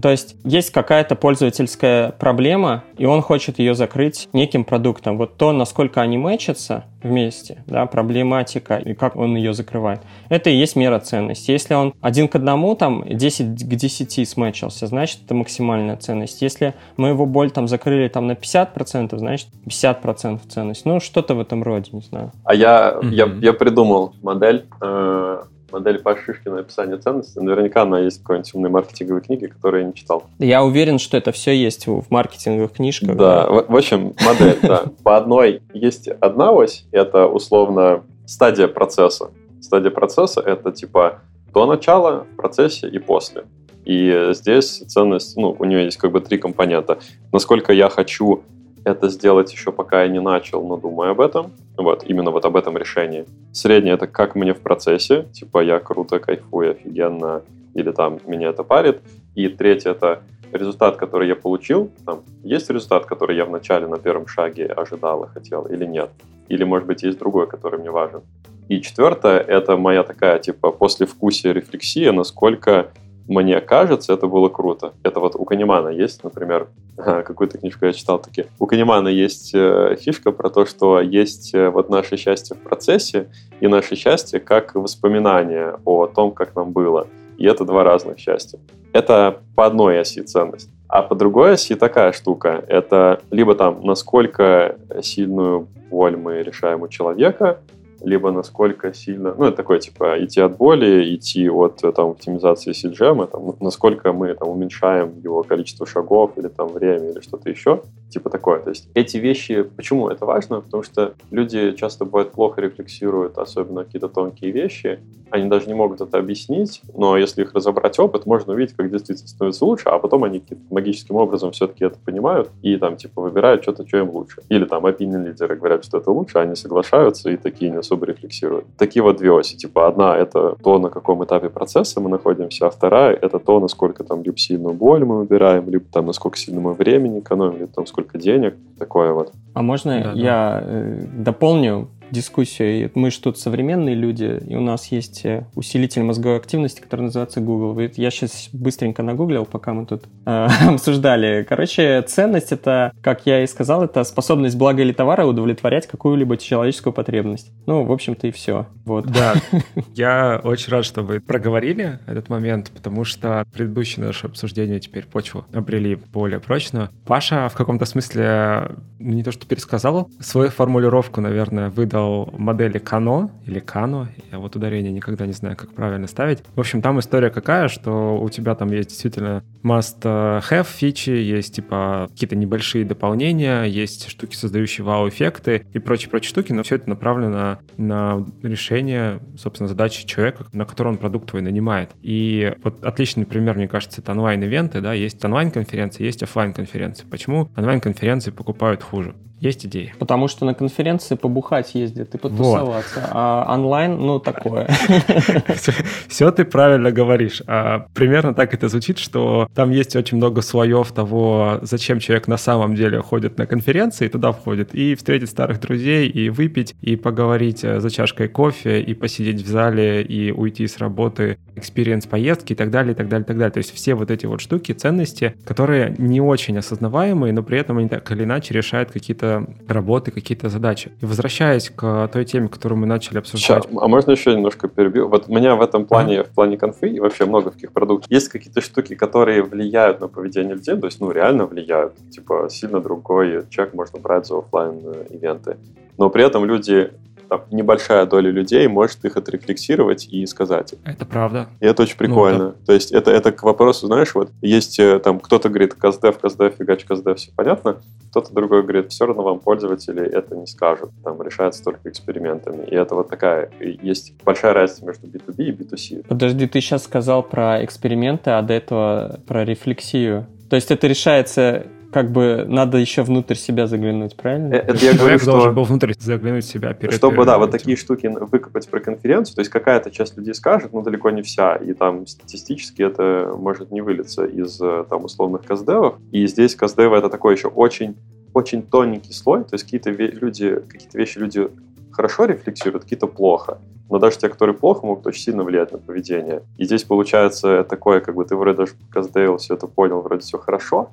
[0.00, 5.16] То есть есть какая-то пользовательская проблема, и он хочет ее закрыть неким продуктом.
[5.16, 10.56] Вот то, насколько они мэчатся вместе, да, проблематика и как он ее закрывает, это и
[10.56, 11.50] есть мера ценности.
[11.50, 16.42] Если он один к одному, там, 10 к 10 смэчился, значит, это максимальная ценность.
[16.42, 20.84] Если мы его боль там закрыли там на 50%, значит, 50% ценность.
[20.84, 22.32] Ну, что-то в этом роде, не знаю.
[22.44, 23.14] А я, mm-hmm.
[23.14, 27.40] я, я придумал модель, э, модель Паши Шишкина «Описание ценностей».
[27.40, 30.24] Наверняка она есть в какой-нибудь умной маркетинговой книге, которую я не читал.
[30.38, 33.16] Я уверен, что это все есть в маркетинговых книжках.
[33.16, 34.84] Да, в, в общем, модель, да.
[35.02, 39.30] По одной есть одна ось, это условно стадия процесса.
[39.60, 41.20] Стадия процесса— это типа
[41.52, 43.44] до начала в процессе и после.
[43.84, 46.98] И здесь ценность, ну, у нее есть как бы три компонента.
[47.32, 48.42] Насколько я хочу
[48.86, 51.50] это сделать еще пока я не начал, но думаю об этом.
[51.76, 53.26] Вот, именно вот об этом решении.
[53.52, 57.42] Среднее— это как мне в процессе, типа я круто, кайфую, офигенно,
[57.74, 59.02] или там меня это парит.
[59.34, 61.90] И третье— это результат, который я получил.
[62.04, 66.10] Там, есть результат, который я вначале на первом шаге ожидал и хотел, или нет.
[66.48, 68.22] Или, может быть, есть другой, который мне важен.
[68.68, 72.90] И четвертое— это моя такая, типа, послевкусие рефлексия, насколько
[73.28, 74.92] мне кажется, это было круто.
[75.02, 78.46] Это вот у Канемана есть, например, какую-то книжку я читал таки.
[78.58, 83.28] У Канемана есть э, фишка про то, что есть э, вот наше счастье в процессе
[83.60, 87.08] и наше счастье как воспоминание о том, как нам было.
[87.36, 88.58] И это два разных счастья.
[88.92, 90.70] Это по одной оси ценность.
[90.88, 92.64] А по другой оси такая штука.
[92.68, 97.58] Это либо там, насколько сильную боль мы решаем у человека,
[98.06, 103.26] либо насколько сильно, ну, это такое, типа, идти от боли, идти от там, оптимизации CGM,
[103.26, 108.30] там, насколько мы там, уменьшаем его количество шагов или там время или что-то еще, типа
[108.30, 108.60] такое.
[108.60, 110.60] То есть эти вещи, почему это важно?
[110.60, 116.00] Потому что люди часто бывают плохо рефлексируют, особенно какие-то тонкие вещи, они даже не могут
[116.00, 120.24] это объяснить, но если их разобрать опыт, можно увидеть, как действительно становится лучше, а потом
[120.24, 124.42] они магическим образом все-таки это понимают и там типа выбирают что-то, что им лучше.
[124.48, 128.06] Или там opinion лидеры говорят, что это лучше, а они соглашаются и такие не особо
[128.06, 128.66] рефлексируют.
[128.76, 129.56] Такие вот две оси.
[129.56, 134.04] Типа одна— это то, на каком этапе процесса мы находимся, а вторая— это то, насколько
[134.04, 137.86] там либо сильную боль мы выбираем, либо там насколько сильно мы времени экономим, либо там
[137.96, 138.56] сколько денег.
[138.78, 139.32] Такое вот.
[139.54, 140.62] А можно да, я да.
[140.64, 142.90] Э, дополню дискуссию.
[142.94, 147.40] Мы же тут современные люди, и у нас есть э, усилитель мозговой активности, который называется
[147.40, 147.78] Google.
[147.96, 151.44] Я сейчас быстренько нагуглил, пока мы тут э, обсуждали.
[151.48, 156.92] Короче, ценность это, как я и сказал, это способность блага или товара удовлетворять какую-либо человеческую
[156.92, 157.52] потребность.
[157.66, 158.66] Ну, в общем-то, и все.
[158.84, 159.06] Вот.
[159.06, 159.34] Да,
[159.94, 165.44] я очень рад, что вы проговорили этот момент, потому что предыдущее наше обсуждение теперь почву
[165.52, 166.90] обрели более прочно.
[167.06, 173.30] Паша в каком-то смысле не то что пересказал, свою формулировку, наверное, выдал создал модели Кано
[173.46, 176.40] или Кано, я вот ударение никогда не знаю, как правильно ставить.
[176.54, 182.08] В общем, там история какая, что у тебя там есть действительно must-have фичи, есть типа
[182.10, 188.26] какие-то небольшие дополнения, есть штуки, создающие вау-эффекты и прочие-прочие штуки, но все это направлено на
[188.42, 191.90] решение, собственно, задачи человека, на который он продукт твой нанимает.
[192.02, 197.04] И вот отличный пример, мне кажется, это онлайн-ивенты, да, есть онлайн-конференции, есть офлайн-конференции.
[197.10, 199.14] Почему онлайн-конференции покупают хуже?
[199.40, 199.92] Есть идеи?
[199.98, 203.10] Потому что на конференции побухать ездят и потусоваться, вот.
[203.12, 204.66] а онлайн, ну, такое.
[206.08, 207.42] Все ты правильно говоришь.
[207.46, 212.36] А, примерно так это звучит, что Там есть очень много слоев того, зачем человек на
[212.36, 217.64] самом деле ходит на конференции, туда входит, и встретить старых друзей, и выпить, и поговорить
[217.64, 222.54] э, за чашкой кофе, и посидеть в зале, и уйти с работы, experience поездки и
[222.54, 223.50] так далее, и так далее, и так далее.
[223.50, 227.78] То есть все вот эти вот штуки, ценности, которые не очень осознаваемые, но при этом
[227.78, 230.92] они так или иначе решают какие-то работы, какие-то задачи.
[231.00, 233.64] И возвращаясь к той теме, которую мы начали обсуждать.
[233.64, 235.08] Сейчас, а можно еще немножко перебью?
[235.08, 236.24] Вот у меня в этом плане, а?
[236.24, 240.54] в плане конфы и вообще много каких продуктов, есть какие-то штуки, которые влияют на поведение
[240.54, 241.94] людей, то есть, ну, реально влияют.
[242.10, 244.78] Типа, сильно другой чек можно брать за офлайн
[245.10, 245.56] ивенты
[245.98, 246.92] Но при этом люди
[247.28, 250.74] там, небольшая доля людей может их отрефлексировать и сказать.
[250.84, 251.48] Это правда.
[251.60, 252.38] И это очень прикольно.
[252.38, 252.66] Ну, да.
[252.66, 256.54] То есть это, это к вопросу, знаешь, вот есть э, там кто-то говорит каздев, каздев,
[256.58, 257.76] фигач, каздев, все понятно.
[258.10, 260.90] Кто-то другой говорит, все равно вам пользователи это не скажут.
[261.04, 262.64] Там решается только экспериментами.
[262.66, 266.06] И это вот такая, есть большая разница между B2B и B2C.
[266.08, 270.26] Подожди, ты сейчас сказал про эксперименты, а до этого про рефлексию.
[270.48, 274.54] То есть это решается как бы надо еще внутрь себя заглянуть, правильно?
[274.54, 275.32] Э, это я говорю, что...
[275.32, 276.94] должен был внутрь заглянуть себя перед...
[276.94, 280.82] Чтобы, да, вот такие штуки выкопать про конференцию, то есть какая-то часть людей скажет, но
[280.82, 285.96] далеко не вся, и там статистически это может не вылиться из э, там условных каздевов,
[286.12, 287.96] и здесь каздевы это такой еще очень
[288.34, 291.48] очень тоненький слой, то есть какие-то люди, какие-то вещи люди
[291.90, 293.58] хорошо рефлексируют, какие-то плохо.
[293.88, 296.42] Но даже те, которые плохо, могут очень сильно влиять на поведение.
[296.58, 300.38] И здесь получается такое, как бы ты вроде даже каздевил, все это понял, вроде все
[300.38, 300.90] хорошо,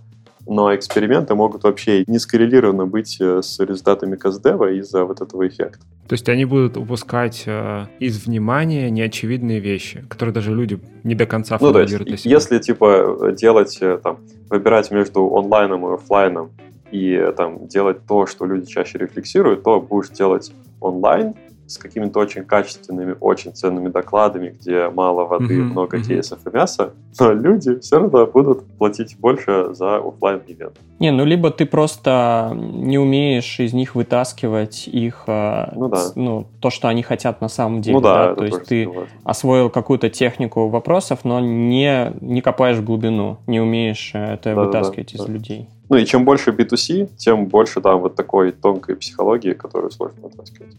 [0.48, 5.80] но эксперименты могут вообще не скоррелированно быть э, с результатами каздева из-за вот этого эффекта.
[6.08, 11.26] То есть они будут упускать э, из внимания неочевидные вещи, которые даже люди не до
[11.26, 12.32] конца ну, формулируют для себя.
[12.32, 16.52] Если, типа, делать, э, там, выбирать между онлайном и офлайном
[16.92, 21.34] и э, там делать то, что люди чаще рефлексируют, то будешь делать онлайн,
[21.68, 26.08] с какими-то очень качественными, очень ценными докладами, где мало воды, mm-hmm, много mm-hmm.
[26.08, 31.26] кейсов и мяса, но люди все равно будут платить больше за офлайн ивент Не, ну
[31.26, 36.04] либо ты просто не умеешь из них вытаскивать их, а, ну, да.
[36.16, 37.98] ну то, что они хотят на самом деле.
[37.98, 38.36] Ну да, да?
[38.36, 39.10] то есть ты бывает.
[39.24, 44.64] освоил какую-то технику вопросов, но не, не копаешь в глубину, не умеешь э, это да,
[44.64, 45.32] вытаскивать да, из да.
[45.32, 45.70] людей.
[45.90, 50.76] Ну и чем больше B2C, тем больше там вот такой тонкой психологии, которую сложно вытаскивать.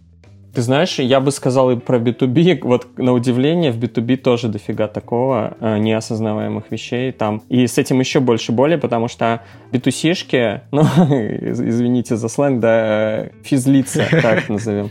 [0.55, 4.87] Ты знаешь, я бы сказал и про B2B, вот на удивление в B2B тоже дофига
[4.87, 7.43] такого э, неосознаваемых вещей там.
[7.49, 14.07] И с этим еще больше боли, потому что B2C-шки, ну, извините за сленг, да, физлица,
[14.23, 14.90] так назовем.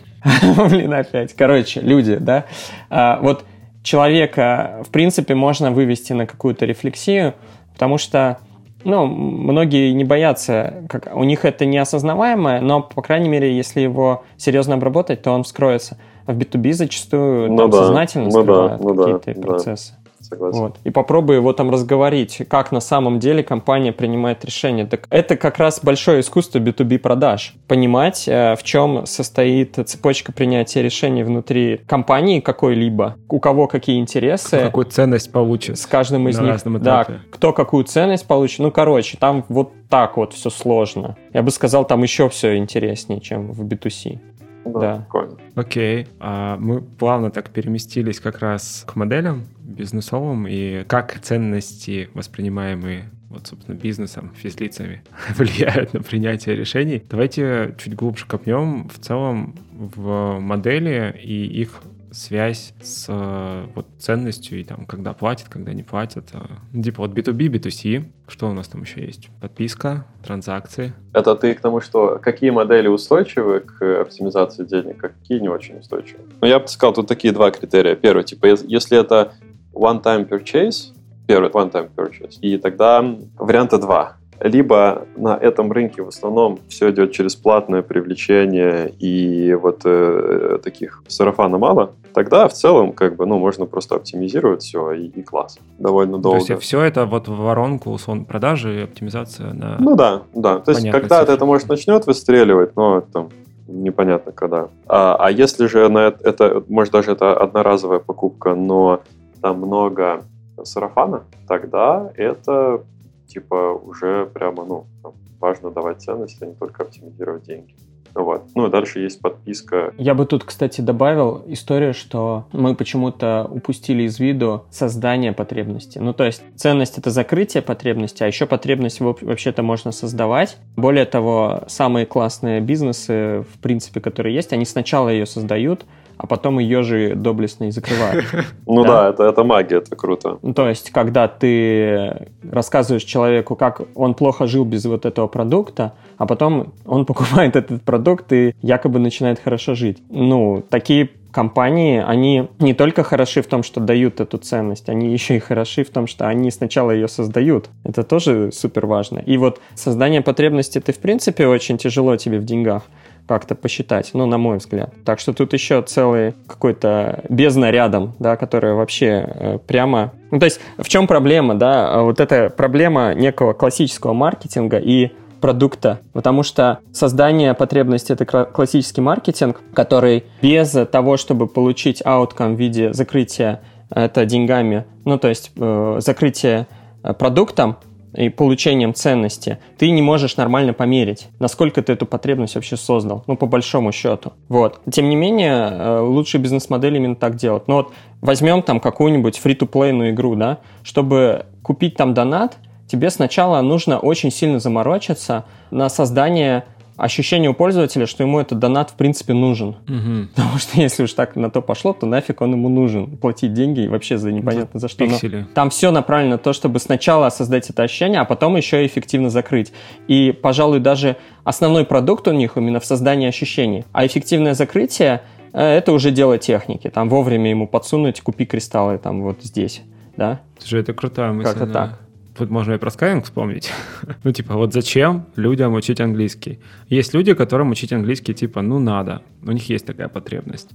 [0.70, 1.34] Блин, опять.
[1.34, 2.46] Короче, люди, да.
[2.90, 3.46] А, вот
[3.84, 7.36] человека, в принципе, можно вывести на какую-то рефлексию,
[7.74, 8.40] потому что
[8.84, 14.24] ну, многие не боятся, как, у них это неосознаваемое, но, по крайней мере, если его
[14.38, 15.98] серьезно обработать, то он вскроется.
[16.26, 19.94] А в B2B зачастую ну, там да, сознательно ну, скрывают да, ну, какие-то да, процессы
[20.34, 20.60] согласен.
[20.60, 20.78] Вот.
[20.84, 24.86] И попробуй его там разговорить, как на самом деле компания принимает решение.
[24.86, 27.56] Так это как раз большое искусство B2B продаж.
[27.68, 34.58] Понимать, э, в чем состоит цепочка принятия решений внутри компании какой-либо, у кого какие интересы.
[34.58, 35.78] Кто какую ценность получит.
[35.78, 36.62] С каждым из них.
[36.82, 38.60] Да, кто какую ценность получит.
[38.60, 41.16] Ну, короче, там вот так вот все сложно.
[41.34, 44.20] Я бы сказал, там еще все интереснее, чем в B2C.
[44.66, 44.98] Да, да.
[44.98, 45.38] прикольно.
[45.56, 53.10] Окей, а мы плавно так переместились как раз к моделям бизнесовым и как ценности, воспринимаемые
[53.30, 55.02] вот, собственно, бизнесом, физлицами,
[55.36, 57.04] влияют на принятие решений.
[57.10, 61.82] Давайте чуть глубже копнем в целом в модели и их
[62.14, 66.30] связь с э, вот, ценностью и там, когда платят, когда не платят.
[66.34, 66.40] Э,
[66.72, 68.06] ну, типа вот B2B, B2C.
[68.28, 69.30] Что у нас там еще есть?
[69.42, 70.94] Подписка, транзакции.
[71.14, 75.80] Это ты к тому, что какие модели устойчивы к оптимизации денег, а какие не очень
[75.80, 76.24] устойчивы?
[76.40, 77.96] Ну, я бы сказал, тут такие два критерия.
[77.96, 79.34] Первый, типа, если это
[79.74, 80.94] one-time purchase,
[81.28, 83.04] первый one-time purchase, и тогда
[83.38, 89.82] варианта два либо на этом рынке в основном все идет через платное привлечение и вот
[89.86, 95.08] э, таких сарафана мало, тогда в целом как бы ну можно просто оптимизировать все и,
[95.08, 96.46] и класс довольно долго.
[96.46, 99.78] То есть все это вот в воронку продажи и оптимизация на.
[99.80, 100.60] Ну да, да.
[100.60, 103.30] То есть когда-то это может начнет выстреливать, но там
[103.68, 104.68] непонятно когда.
[104.88, 109.02] А, а если же на это, это, может даже это одноразовая покупка, но
[109.42, 110.26] там много
[110.64, 112.82] сарафана, тогда это
[113.28, 117.76] типа уже прямо, ну, там, важно давать ценность, а не только оптимизировать деньги.
[118.16, 118.44] Вот.
[118.54, 119.94] Ну, дальше есть подписка.
[119.98, 125.98] Я бы тут, кстати, добавил историю, что мы почему-то упустили из виду создание потребности.
[125.98, 130.58] Ну, то есть ценность— это закрытие потребности, а еще потребность вообще-то можно создавать.
[130.76, 135.86] Более того, самые классные бизнесы, в принципе, которые есть, они сначала ее создают,
[136.18, 138.26] а потом ее же доблестно и закрывают.
[138.66, 140.40] Ну да, это, это магия, это круто.
[140.42, 145.94] Ну, то есть, когда ты рассказываешь человеку, как он плохо жил без вот этого продукта,
[146.18, 150.02] а потом он покупает этот продукт и якобы начинает хорошо жить.
[150.10, 155.36] Ну, такие компании, они не только хороши в том, что дают эту ценность, они еще
[155.36, 157.70] и хороши в том, что они сначала ее создают.
[157.84, 159.20] Это тоже супер важно.
[159.20, 162.84] И вот создание потребности это в принципе очень тяжело тебе в деньгах
[163.28, 164.94] как-то посчитать, ну, на мой взгляд.
[165.06, 170.12] Так что тут еще целый какой-то бездна рядом, да, которая вообще э, прямо...
[170.32, 172.02] Ну, то есть в чем проблема, да?
[172.02, 179.62] Вот эта проблема некого классического маркетинга и продукта, потому что создание потребности— это классический маркетинг,
[179.74, 185.98] который без того, чтобы получить outcome в виде закрытия это деньгами, ну, то есть э,
[186.00, 186.68] закрытие
[187.04, 187.78] э, продуктом,
[188.16, 193.36] и получением ценности, ты не можешь нормально померить, насколько ты эту потребность вообще создал, ну,
[193.36, 194.34] по большому счету.
[194.50, 194.82] Вот.
[194.92, 197.68] Тем не менее, э, лучшие бизнес-модели именно так делают.
[197.68, 202.58] Ну, вот возьмем там какую-нибудь фри-то-плейную игру, да, чтобы купить там донат—
[202.94, 206.66] тебе сначала нужно очень сильно заморочиться на создание
[206.96, 209.70] ощущения у пользователя, что ему этот донат в принципе нужен.
[209.70, 210.28] Угу.
[210.36, 213.18] Потому что если уж так на то пошло, то нафиг он ему нужен.
[213.18, 215.06] Платить деньги вообще за непонятно за, за что.
[215.06, 219.30] Но там все направлено на то, чтобы сначала создать это ощущение, а потом еще эффективно
[219.30, 219.74] закрыть.
[220.08, 223.86] И, пожалуй, даже основной продукт у них именно в создании ощущений.
[223.92, 225.22] А эффективное закрытие
[225.54, 226.90] э, это уже дело техники.
[226.90, 229.82] Там вовремя ему подсунуть, купи кристаллы там вот здесь.
[230.16, 230.42] Да?
[230.60, 231.50] Слушай, это крутая мысль.
[231.50, 231.74] Как-то да.
[231.74, 232.00] так.
[232.38, 233.72] Тут можно и про Skyeng вспомнить.
[234.24, 236.60] ну, типа, вот зачем людям учить английский?
[236.88, 239.22] Есть люди, которым учить английский, типа, ну, надо.
[239.44, 240.72] У них есть такая потребность.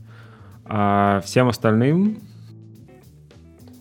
[0.65, 2.21] А всем остальным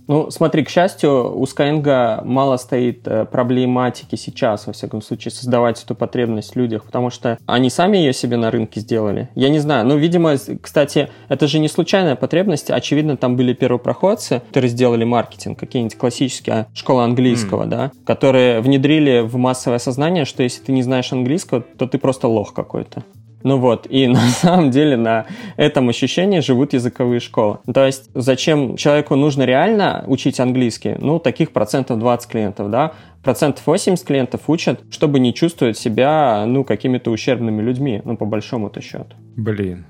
[0.08, 5.84] ну, смотри, к счастью, у Skyeng мало стоит э, проблематики сейчас, во всяком случае, создавать
[5.84, 9.30] эту потребность в людях, потому что они сами ее себе на рынке сделали.
[9.36, 14.42] Я не знаю, ну, видимо, кстати, это же не случайная потребность, очевидно, там были первопроходцы,
[14.48, 17.68] которые сделали маркетинг, какие-нибудь классические школы английского, mm.
[17.68, 22.28] да, которые внедрили в массовое сознание, что если ты не знаешь английского, то ты просто
[22.28, 23.04] лох какой-то.
[23.44, 25.26] Ну вот, и на самом деле на
[25.56, 27.60] этом ощущении живут языковые школы.
[27.74, 30.96] То есть зачем человеку нужно реально учить английский?
[31.00, 36.64] Ну, таких процентов 20 клиентов, да, процентов 80 клиентов учат, чтобы не чувствовать себя, ну,
[36.64, 39.16] какими-то ущербными людьми, ну, по большому-то счету.
[39.36, 39.86] Блин.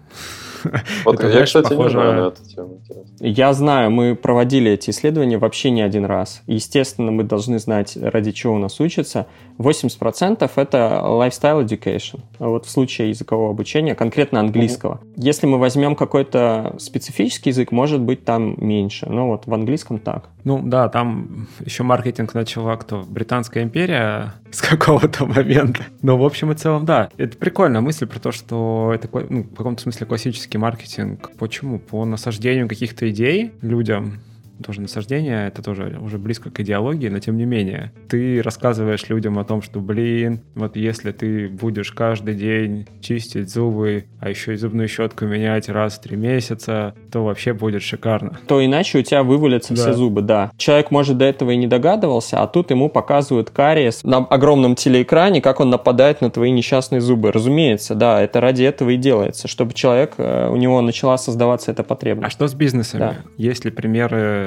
[1.05, 1.97] Вот это, я, знаешь, кстати, похоже...
[1.97, 2.81] не знаю на эту тему.
[3.19, 6.41] Я знаю, мы проводили эти исследования вообще не один раз.
[6.47, 9.27] Естественно, мы должны знать, ради чего у нас учатся.
[9.57, 12.19] 80% это lifestyle education.
[12.39, 14.95] Вот в случае языкового обучения, конкретно английского.
[15.01, 15.13] Mm-hmm.
[15.17, 19.07] Если мы возьмем какой-то специфический язык, может быть, там меньше.
[19.09, 20.29] Но вот в английском так.
[20.47, 23.03] Ну да, там еще маркетинг начала кто?
[23.03, 25.83] Британская империя с какого-то момента.
[26.01, 27.09] Но в общем и целом, да.
[27.17, 31.31] Это прикольная мысль про то, что это ну, в каком-то смысле классический маркетинг.
[31.37, 31.79] Почему?
[31.79, 34.21] По насаждению каких-то идей людям
[34.63, 37.91] тоже насаждение, это тоже уже близко к идеологии, но тем не менее.
[38.09, 44.05] Ты рассказываешь людям о том, что, блин, вот если ты будешь каждый день чистить зубы,
[44.19, 48.37] а еще и зубную щетку менять раз в три месяца, то вообще будет шикарно.
[48.47, 49.81] То иначе у тебя вывалятся да.
[49.81, 50.51] все зубы, да.
[50.57, 55.41] Человек, может, до этого и не догадывался, а тут ему показывают кариес на огромном телеэкране,
[55.41, 57.31] как он нападает на твои несчастные зубы.
[57.31, 61.83] Разумеется, да, это ради этого и делается, чтобы человек, э, у него начала создаваться эта
[61.83, 62.27] потребность.
[62.27, 62.99] А что с бизнесами?
[62.99, 63.15] Да.
[63.37, 64.46] Есть ли примеры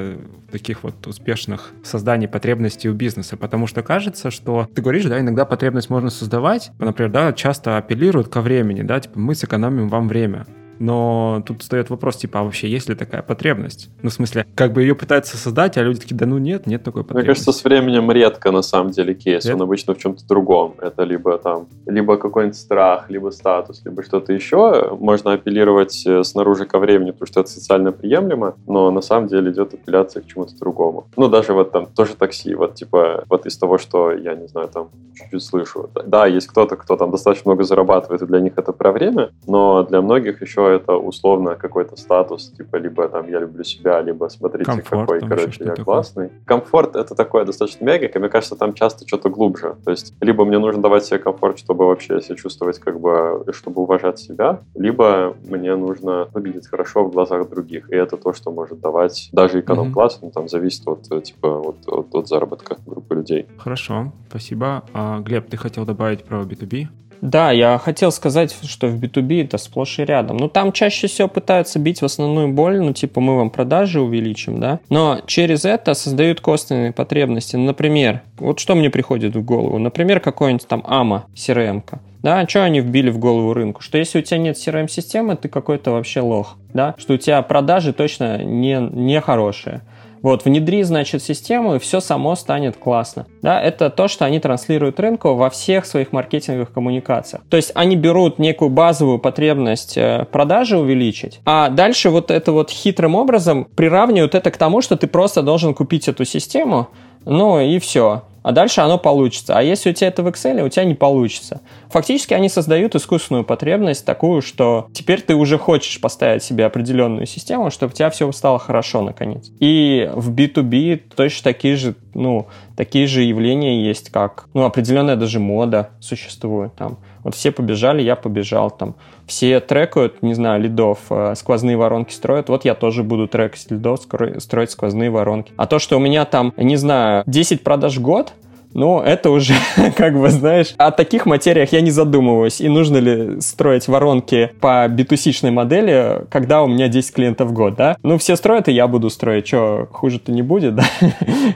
[0.50, 5.44] таких вот успешных созданий потребностей у бизнеса, потому что кажется, что ты говоришь, да, иногда
[5.44, 10.46] потребность можно создавать, например, да, часто апеллируют ко времени, да, типа мы сэкономим вам время.
[10.80, 13.90] Но тут встает вопрос, типа, а вообще есть ли такая потребность?
[14.02, 16.82] Ну, в смысле, как бы ее пытаются создать, а люди такие, да ну нет, нет
[16.82, 17.28] такой потребности.
[17.28, 19.44] Мне кажется, с временем редко на самом деле кейс.
[19.44, 19.56] Нет?
[19.56, 20.74] Он обычно в чем-то другом.
[20.80, 24.96] Это либо там, либо какой-нибудь страх, либо статус, либо что-то еще.
[24.98, 29.50] Можно апеллировать э, снаружи ко времени, потому что это социально приемлемо, но на самом деле
[29.50, 31.08] идет апелляция к чему-то другому.
[31.16, 34.68] Ну, даже вот там тоже такси, вот типа, вот из того, что я не знаю,
[34.68, 35.90] там чуть-чуть слышу.
[36.06, 39.82] Да, есть кто-то, кто там достаточно много зарабатывает, и для них это про время, но
[39.82, 44.64] для многих еще это условно какой-то статус, типа либо там я люблю себя, либо смотрите,
[44.64, 45.84] Комфорт, какой, короче, я такое.
[45.84, 46.30] классный.
[46.44, 49.76] Комфорт это такое достаточно мягкое, мне кажется, там часто что-то глубже.
[49.84, 53.82] То есть либо мне нужно давать себе комфорт, чтобы вообще себя чувствовать как бы, чтобы
[53.82, 57.90] уважать себя, либо мне нужно выглядеть хорошо в глазах других.
[57.90, 60.24] И это то, что может давать даже эконом-класс, mm-hmm.
[60.26, 63.46] ну, там зависит от, типа, от, от, от заработка группы людей.
[63.58, 64.84] Хорошо, спасибо.
[64.92, 66.88] А, Глеб, ты хотел добавить про B2B?
[67.20, 70.38] Да, я хотел сказать, что в B2B это сплошь и рядом.
[70.38, 74.60] Ну, там чаще всего пытаются бить в основную боль, ну, типа, мы вам продажи увеличим,
[74.60, 74.80] да.
[74.88, 77.56] Но через это создают костные потребности.
[77.56, 79.78] Например, вот что мне приходит в голову?
[79.78, 82.00] Например, какой-нибудь там AMA, CRM-ка.
[82.22, 83.80] Да, что они вбили в голову рынку?
[83.80, 86.94] Что если у тебя нет CRM-системы, ты какой-то вообще лох, да?
[86.98, 89.80] Что у тебя продажи точно не, не хорошие.
[90.22, 93.26] Вот, внедри, значит, систему, и все само станет классно.
[93.42, 97.42] Да, это то, что они транслируют рынку во всех своих маркетинговых коммуникациях.
[97.48, 102.70] То есть они берут некую базовую потребность э, продажи увеличить, а дальше вот это вот
[102.70, 106.88] хитрым образом приравнивают это к тому, что ты просто должен купить эту систему,
[107.24, 109.56] ну и все а дальше оно получится.
[109.56, 111.60] А если у тебя это в Excel, у тебя не получится.
[111.90, 117.70] Фактически они создают искусственную потребность такую, что теперь ты уже хочешь поставить себе определенную систему,
[117.70, 119.50] чтобы у тебя все стало хорошо наконец.
[119.60, 125.38] И в B2B точно такие же, ну, такие же явления есть, как, ну, определенная даже
[125.40, 126.98] мода существует там.
[127.22, 128.94] Вот все побежали, я побежал там.
[129.30, 132.48] Все трекают, не знаю, лидов, э, сквозные воронки строят.
[132.48, 134.00] Вот я тоже буду трекать лидов,
[134.38, 135.52] строить сквозные воронки.
[135.56, 138.32] А то, что у меня там, не знаю, 10 продаж в год,
[138.72, 139.54] ну, это уже,
[139.96, 142.60] как бы, знаешь, о таких материях я не задумываюсь.
[142.60, 147.74] И нужно ли строить воронки по битусичной модели, когда у меня 10 клиентов в год,
[147.74, 147.96] да?
[148.02, 149.46] Ну, все строят, и я буду строить.
[149.46, 150.84] Что, хуже-то не будет, да?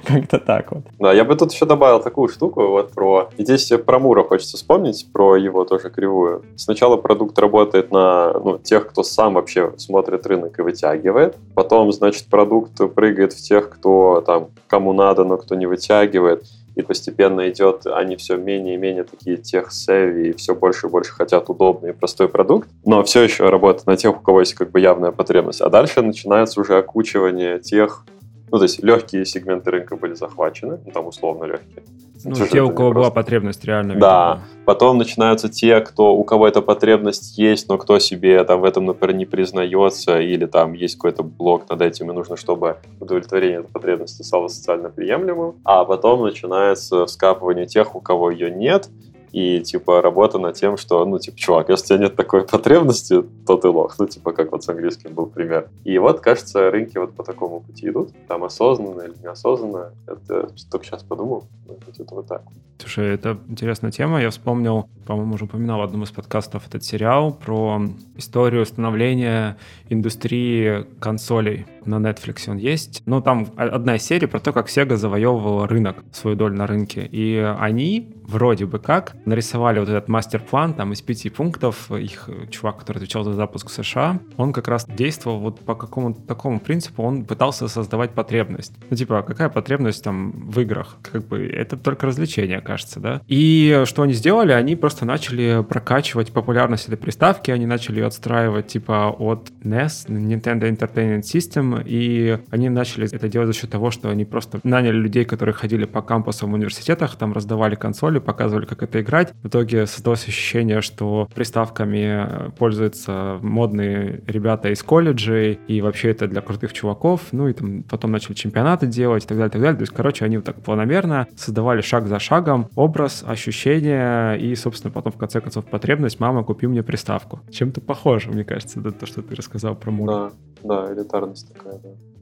[0.07, 0.85] Как-то так вот.
[0.99, 3.29] Да, я бы тут еще добавил такую штуку вот про...
[3.39, 6.45] Здесь про Мура хочется вспомнить, про его тоже кривую.
[6.57, 11.37] Сначала продукт работает на ну, тех, кто сам вообще смотрит рынок и вытягивает.
[11.55, 16.45] Потом, значит, продукт прыгает в тех, кто там, кому надо, но кто не вытягивает
[16.75, 21.13] и постепенно идет, они все менее и менее такие тех и все больше и больше
[21.13, 24.71] хотят удобный и простой продукт, но все еще работают на тех, у кого есть как
[24.71, 25.61] бы явная потребность.
[25.61, 28.05] А дальше начинается уже окучивание тех,
[28.51, 31.83] ну, то есть легкие сегменты рынка были захвачены, ну, там условно легкие.
[32.25, 33.97] Ну, те, у кого была потребность реально.
[33.97, 34.41] Да.
[34.65, 38.87] Потом начинаются те, кто, у кого эта потребность есть, но кто себе там в этом,
[38.87, 43.71] например, не признается, или там есть какой-то блок над этим, и нужно, чтобы удовлетворение этой
[43.71, 45.57] потребности стало социально приемлемым.
[45.65, 48.89] А потом начинается вскапывание тех, у кого ее нет,
[49.35, 53.25] и, типа, работа над тем, что, ну, типа, чувак, если у тебя нет такой потребности,
[53.45, 53.97] то ты лох.
[53.99, 55.69] Ну, типа, как вот с английским был пример.
[55.83, 58.11] И вот, кажется, рынки вот по такому пути идут.
[58.29, 59.91] Там осознанно или неосознанно.
[60.07, 61.49] Это только сейчас подумал.
[61.69, 62.43] Это вот так.
[62.79, 64.23] Слушай, это интересная тема.
[64.23, 67.81] Я вспомнил, по-моему, уже упоминал в одном из подкастов этот сериал про
[68.17, 69.57] историю становления
[69.89, 71.67] индустрии консолей.
[71.87, 73.03] На Netflix он есть.
[73.07, 77.09] Ну, там одна из серий про то, как Sega завоевывала рынок, свою долю на рынке.
[77.11, 81.91] И они вроде бы как нарисовали вот этот мастер-план там из пяти пунктов.
[81.93, 86.23] Их чувак, который отвечал за запуск в США, он как раз действовал вот по какому-то
[86.23, 87.03] такому принципу.
[87.03, 88.73] Он пытался создавать потребность.
[88.91, 90.97] Ну, типа, какая потребность там в играх?
[91.03, 93.21] Как бы это только развлечение, кажется, да?
[93.27, 94.53] И что они сделали?
[94.53, 100.71] Они просто начали прокачивать популярность этой приставки, они начали ее отстраивать типа от NES, Nintendo
[100.71, 105.25] Entertainment System, и они начали это делать за счет того, что они просто наняли людей,
[105.25, 109.33] которые ходили по кампусам в университетах, там раздавали консоли, показывали, как это играть.
[109.43, 116.41] В итоге создалось ощущение, что приставками пользуются модные ребята из колледжей, и вообще это для
[116.41, 119.77] крутых чуваков, ну и там потом начали чемпионаты делать и так далее, и так далее.
[119.77, 124.93] То есть, короче, они вот так планомерно создавали шаг за шагом образ, ощущение и, собственно,
[124.93, 127.41] потом в конце концов потребность «мама, купи мне приставку».
[127.51, 130.09] Чем-то похоже, мне кажется, да, то, что ты рассказал про Мур.
[130.09, 131.64] Да, да, элитарность такая,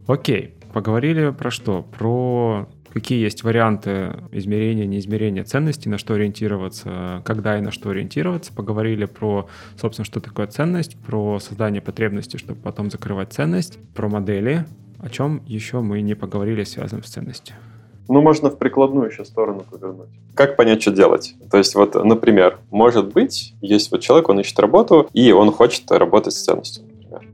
[0.07, 1.82] Окей, поговорили про что?
[1.97, 8.53] Про какие есть варианты измерения, неизмерения ценностей, на что ориентироваться, когда и на что ориентироваться.
[8.53, 9.49] Поговорили про,
[9.80, 14.66] собственно, что такое ценность, про создание потребности, чтобы потом закрывать ценность, про модели,
[14.99, 17.57] о чем еще мы не поговорили, связанным с ценностью.
[18.09, 20.09] Ну, можно в прикладную еще сторону повернуть.
[20.34, 21.34] Как понять, что делать?
[21.51, 25.90] То есть, вот, например, может быть, есть вот человек, он ищет работу, и он хочет
[25.90, 26.84] работать с ценностью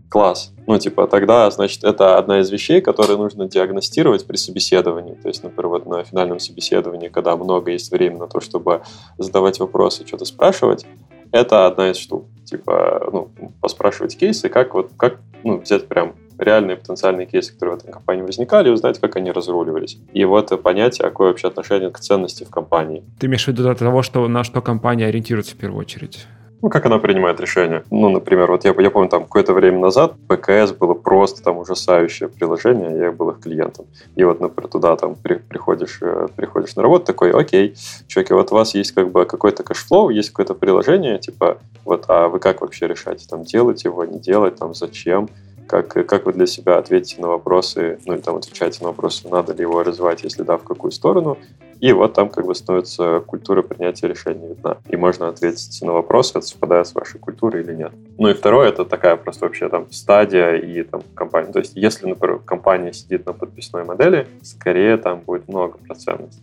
[0.09, 0.53] класс.
[0.67, 5.15] Ну, типа, тогда, значит, это одна из вещей, которые нужно диагностировать при собеседовании.
[5.15, 8.83] То есть, например, вот на финальном собеседовании, когда много есть времени на то, чтобы
[9.17, 10.87] задавать вопросы, что-то спрашивать,
[11.31, 12.27] это одна из штук.
[12.45, 13.31] Типа, ну,
[13.61, 18.23] поспрашивать кейсы, как вот, как, ну, взять прям реальные потенциальные кейсы, которые в этой компании
[18.23, 19.99] возникали, и узнать, как они разруливались.
[20.13, 23.05] И вот понять, какое вообще отношение к ценности в компании.
[23.19, 26.27] Ты имеешь в виду того, что, на что компания ориентируется в первую очередь?
[26.61, 27.85] Ну, как она принимает решения.
[27.91, 32.29] Ну, например, вот я, я помню, там какое-то время назад ПКС было просто там ужасающее
[32.29, 33.87] приложение, я был их клиентом.
[34.17, 37.77] И вот, например, туда там при, приходишь, э, приходишь на работу, такой, окей,
[38.09, 42.07] чуваки, вот у вас есть как бы какой-то cash flow, есть какое-то приложение, типа, вот,
[42.09, 45.29] а вы как вообще решаете, там, делать его, не делать, там, зачем?
[45.69, 49.53] как, как вы для себя ответите на вопросы, ну или там отвечаете на вопросы, надо
[49.53, 51.37] ли его развивать, если да, в какую сторону.
[51.81, 54.79] И вот там как бы становится культура принятия решений видна.
[54.89, 57.93] И можно ответить на вопросы, совпадает с вашей культурой или нет.
[58.19, 61.53] Ну и второе, это такая просто вообще там стадия и там компания.
[61.53, 66.35] То есть если, например, компания сидит на подписной модели, скорее там будет много процентов.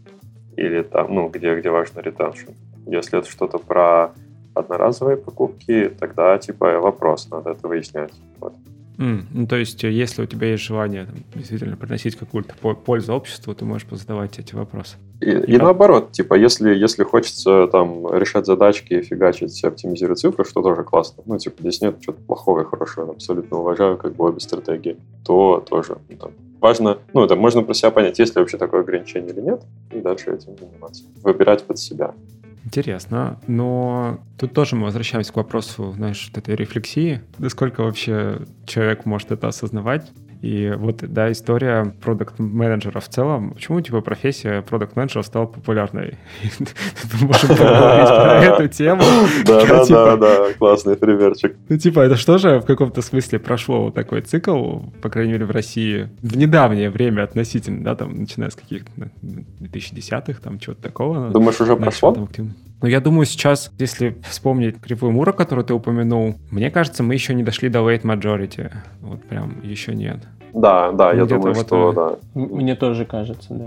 [0.55, 2.51] Или там, ну, где, где важно ретеншн.
[2.87, 4.11] Если это что-то про
[4.53, 8.13] одноразовые покупки, тогда типа вопрос, надо это выяснять.
[8.39, 8.53] Вот.
[8.97, 13.53] Mm, ну, то есть, если у тебя есть желание там, действительно приносить какую-то пользу обществу,
[13.53, 14.97] ты можешь задавать эти вопросы.
[15.21, 20.83] И, и наоборот, типа, если, если хочется там решать задачки, фигачить, оптимизировать цифры, что тоже
[20.83, 21.23] классно.
[21.25, 23.05] Ну, типа, здесь нет чего-то плохого и хорошего.
[23.05, 24.97] Я абсолютно уважаю как бы обе стратегии.
[25.25, 28.81] То тоже ну, там, важно, ну, это можно про себя понять, есть ли вообще такое
[28.81, 31.03] ограничение или нет, и дальше этим заниматься.
[31.23, 32.13] Выбирать под себя.
[32.65, 39.05] Интересно, но тут тоже мы возвращаемся к вопросу, знаешь, вот этой рефлексии, насколько вообще человек
[39.05, 40.11] может это осознавать,
[40.41, 43.51] и вот, да, история продукт менеджера в целом.
[43.51, 46.17] Почему, типа, профессия продукт менеджера стала популярной?
[47.21, 49.01] Мы можем поговорить про эту тему.
[49.45, 51.55] Да, да, да, да, классный примерчик.
[51.69, 55.45] Ну, типа, это что же в каком-то смысле прошло вот такой цикл, по крайней мере,
[55.45, 58.91] в России, в недавнее время относительно, да, там, начиная с каких-то
[59.61, 61.29] 2010-х, там, чего-то такого.
[61.29, 62.15] Думаешь, уже прошло?
[62.81, 67.33] Но я думаю, сейчас, если вспомнить кривую Мура, которую ты упомянул, мне кажется, мы еще
[67.33, 68.71] не дошли до late majority.
[69.01, 70.19] Вот прям еще нет.
[70.53, 72.15] Да, да, я думаю, вот что да.
[72.33, 73.65] Мне тоже кажется, да.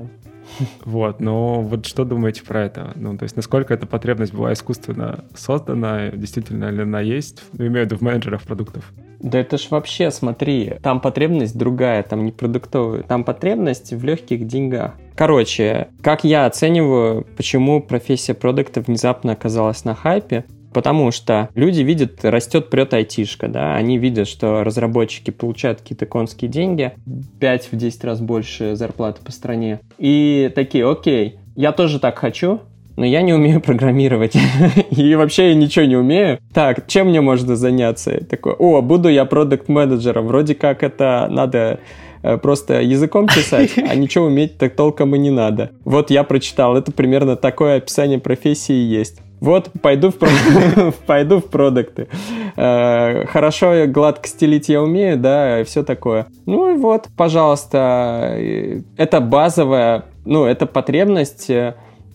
[0.85, 2.93] Вот, но вот что думаете про это?
[2.95, 7.43] Ну, то есть, насколько эта потребность была искусственно создана, действительно ли она есть?
[7.53, 8.93] Ну, имею в виду в менеджерах продуктов.
[9.21, 14.47] Да это ж вообще, смотри, там потребность другая, там не продуктовая, там потребность в легких
[14.47, 14.95] деньгах.
[15.17, 22.25] Короче, как я оцениваю, почему профессия продукта внезапно оказалась на хайпе, Потому что люди видят,
[22.25, 26.93] растет, прет айтишка, да, они видят, что разработчики получают какие-то конские деньги,
[27.41, 29.81] 5 в 10 раз больше зарплаты по стране.
[29.99, 32.61] И такие, окей, я тоже так хочу,
[32.99, 34.37] но я не умею программировать.
[34.91, 36.41] и вообще я ничего не умею.
[36.53, 38.25] Так, чем мне можно заняться?
[38.25, 41.79] Такой, о, буду я продукт менеджером Вроде как это надо
[42.23, 45.71] э, просто языком писать, а ничего уметь так толком и не надо.
[45.85, 49.21] Вот я прочитал, это примерно такое описание профессии есть.
[49.41, 52.09] Вот, пойду в, пойду в продукты.
[52.57, 56.27] Э, хорошо гладко стелить я умею, да, и все такое.
[56.47, 61.51] Ну и вот, пожалуйста, э, это базовая, ну, это потребность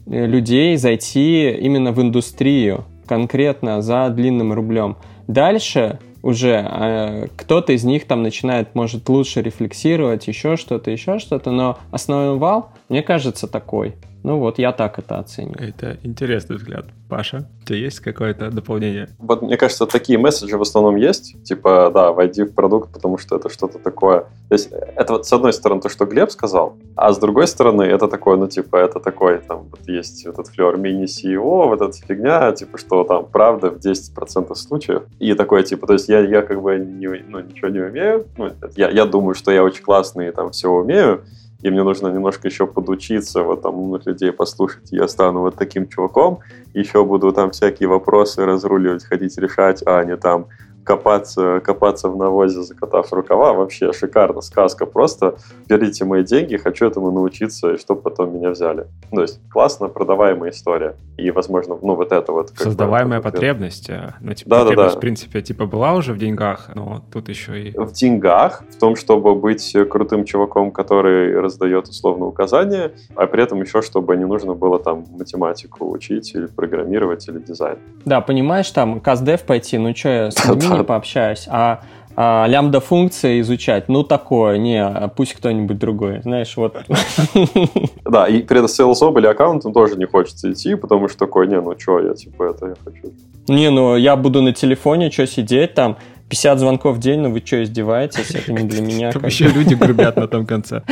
[0.06, 4.98] Э, людей зайти именно в индустрию, конкретно за длинным рублем.
[5.28, 11.52] Дальше уже э, кто-то из них там начинает, может, лучше рефлексировать, еще что-то, еще что-то,
[11.52, 13.94] но основной вал, мне кажется, такой–
[14.24, 15.70] ну вот, я так это оцениваю.
[15.70, 16.86] Это интересный взгляд.
[17.10, 19.10] Паша, у тебя есть какое-то дополнение?
[19.20, 21.44] Вот мне кажется, такие месседжи в основном есть.
[21.44, 24.22] Типа, да, войди в продукт, потому что это что-то такое.
[24.48, 27.84] То есть это вот с одной стороны то, что Глеб сказал, а с другой стороны
[27.84, 32.52] это такое, ну типа, это такой, там, вот есть этот флер мини-CEO, вот эта фигня,
[32.54, 35.04] типа, что там правда в 10% случаев.
[35.20, 38.26] И такое, типа, то есть я, я как бы не, ну, ничего не умею.
[38.38, 41.24] Ну, я, я думаю, что я очень классный и там все умею,
[41.64, 45.88] и мне нужно немножко еще подучиться, вот там умных людей послушать, я стану вот таким
[45.88, 46.40] чуваком,
[46.74, 50.48] еще буду там всякие вопросы разруливать, ходить решать, а не там
[50.84, 54.86] копаться, копаться в навозе, закатав рукава, вообще шикарно, сказка.
[54.86, 55.36] Просто
[55.68, 58.88] берите мои деньги, хочу этому научиться, и чтобы потом меня взяли.
[59.12, 60.96] То есть классно продаваемая история.
[61.18, 62.52] И, возможно, ну, вот это вот...
[62.56, 63.90] Создаваемая бы, потребность.
[63.90, 64.98] Э, ну, типа, да, потребность, да, да.
[64.98, 67.78] в принципе, типа была уже в деньгах, но тут еще и...
[67.78, 73.62] В деньгах, в том, чтобы быть крутым чуваком, который раздает условно указания, а при этом
[73.62, 77.78] еще, чтобы не нужно было там математику учить или программировать, или дизайн.
[78.06, 81.82] Да, понимаешь, там, каздев пойти, ну что, я с людьми не пообщаюсь, а
[82.16, 86.78] а, лямбда функции изучать, ну такое, не, пусть кто-нибудь другой, знаешь, вот.
[88.06, 91.74] Да, и этом sales или аккаунтом тоже не хочется идти, потому что такой, не, ну
[91.78, 93.14] что, я типа это я хочу.
[93.48, 95.98] Не, ну я буду на телефоне, что сидеть там,
[96.34, 98.32] 50 звонков в день, ну вы что, издеваетесь?
[98.32, 99.12] Это не для меня.
[99.12, 100.82] Там еще люди грубят на том конце.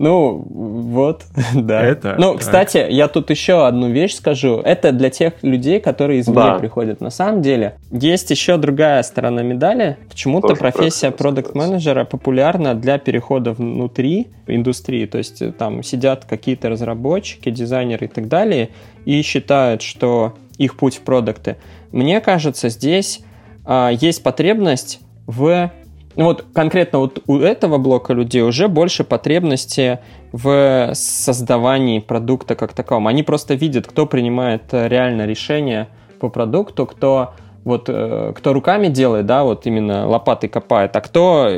[0.00, 1.82] Ну, вот, да.
[1.82, 2.14] Это.
[2.18, 4.60] Ну, кстати, я тут еще одну вещь скажу.
[4.64, 7.00] Это для тех людей, которые извне приходят.
[7.00, 9.96] На самом деле, есть еще другая сторона медали.
[10.08, 15.06] Почему-то профессия продукт-менеджера популярна для перехода внутри индустрии.
[15.06, 18.68] То есть э, там сидят какие-то разработчики, дизайнеры и так далее,
[19.04, 21.56] и считают, что их путь в продукты.
[21.90, 23.20] Мне кажется, здесь
[23.68, 25.70] а, есть потребность в...
[26.16, 30.00] Ну вот конкретно вот у этого блока людей уже больше потребности
[30.32, 33.06] в создавании продукта как таковом.
[33.06, 35.88] Они просто видят, кто принимает реально решение
[36.18, 37.34] по продукту, кто
[37.68, 41.50] Вот э, кто руками делает, да, вот именно лопатой копает, а кто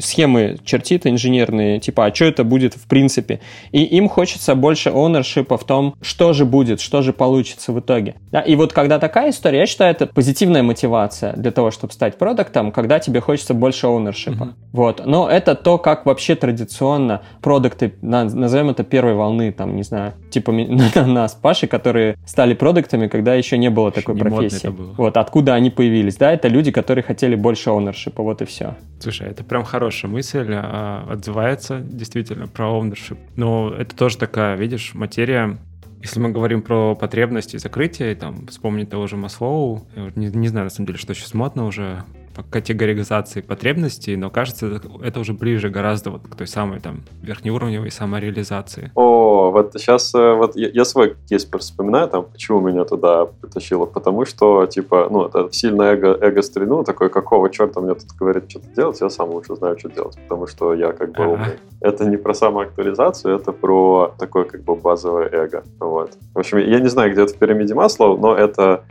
[0.00, 3.40] схемы чертит инженерные, типа, а что это будет в принципе?
[3.72, 8.16] И им хочется больше ownership в том, что же будет, что же получится в итоге.
[8.30, 8.42] Да?
[8.42, 12.70] И вот когда такая история, я считаю, это позитивная мотивация для того, чтобы стать продуктом,
[12.70, 14.36] когда тебе хочется больше ownership.
[14.36, 14.52] Mm-hmm.
[14.72, 15.06] Вот.
[15.06, 20.52] Но это то, как вообще традиционно продукты, назовем это первой волны, там, не знаю, типа
[21.06, 24.68] нас, Паши, которые стали продуктами, когда еще не было такой профессии.
[24.68, 28.76] Вот, откуда они появились, да, это люди, которые хотели больше ownership, вот и все.
[29.00, 33.18] Слушай, это прям хорошая мысль, а, отзывается действительно про ownership.
[33.36, 35.58] Но это тоже такая, видишь, материя,
[36.02, 39.86] если мы говорим про потребности и закрытие, там, вспомнить того же Маслоу,
[40.16, 42.04] не, не знаю, на самом деле, что сейчас модно уже,
[42.34, 47.90] по категоризации потребностей, но кажется, это уже ближе гораздо вот к той самой там верхнеуровневой
[47.90, 48.90] самореализации.
[48.94, 53.86] О, вот сейчас э, вот я, я свой кейс вспоминаю, там, почему меня туда притащило,
[53.86, 58.50] потому что, типа, ну, это сильное эго, эго стрельну, такой, какого черта мне тут говорит
[58.50, 61.58] что-то делать, я сам лучше знаю, что делать, потому что я как бы умный.
[61.80, 65.62] Это не про самоактуализацию, это про такое как бы базовое эго.
[65.78, 66.12] Вот.
[66.34, 68.84] В общем, я не знаю, где это в пирамиде масла, но это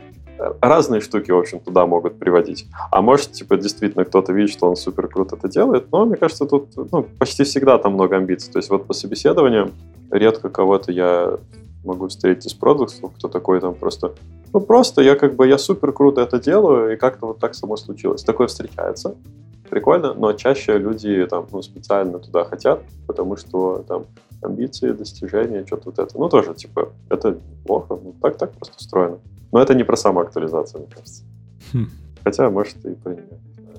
[0.60, 2.66] разные штуки, в общем, туда могут приводить.
[2.90, 6.46] А может, типа, действительно кто-то видит, что он супер круто это делает, но мне кажется,
[6.46, 8.52] тут ну, почти всегда там много амбиций.
[8.52, 9.70] То есть вот по собеседованию
[10.10, 11.38] редко кого-то я
[11.84, 14.14] могу встретить из продуктов, кто такой там просто
[14.54, 17.76] ну, просто я как бы, я супер круто это делаю, и как-то вот так само
[17.76, 18.22] случилось.
[18.22, 19.16] Такое встречается,
[19.68, 24.04] прикольно, но чаще люди там, ну, специально туда хотят, потому что там
[24.42, 26.16] амбиции, достижения, что-то вот это.
[26.16, 27.36] Ну, тоже, типа, это
[27.66, 29.18] плохо, ну, так, так просто устроено.
[29.54, 31.22] Но это не про самоактуализацию, мне кажется.
[31.72, 31.88] Хм.
[32.24, 33.22] Хотя, может, и про нее.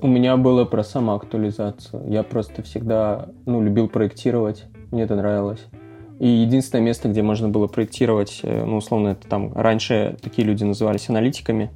[0.00, 2.02] У меня было про самоактуализацию.
[2.08, 4.64] Я просто всегда ну, любил проектировать.
[4.90, 5.66] Мне это нравилось.
[6.18, 10.64] И единственное место, где можно было проектировать, э, ну, условно, это там раньше такие люди
[10.64, 11.70] назывались аналитиками,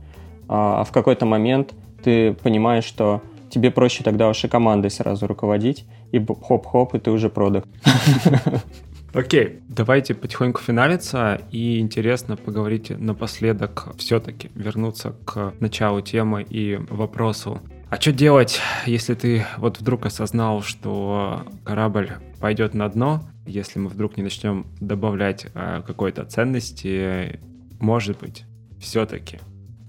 [0.49, 3.21] а, а в какой-то момент ты понимаешь, что
[3.51, 7.69] тебе проще тогда уже командой сразу руководить, и хоп-хоп, и ты уже продукт.
[9.13, 17.61] Окей, давайте потихоньку финалиться, и интересно поговорить напоследок все-таки, вернуться к началу темы и вопросу.
[17.89, 23.89] А что делать, если ты вот вдруг осознал, что корабль пойдет на дно, если мы
[23.89, 27.41] вдруг не начнем добавлять э, какой-то ценности,
[27.81, 28.45] может быть,
[28.79, 29.41] все-таки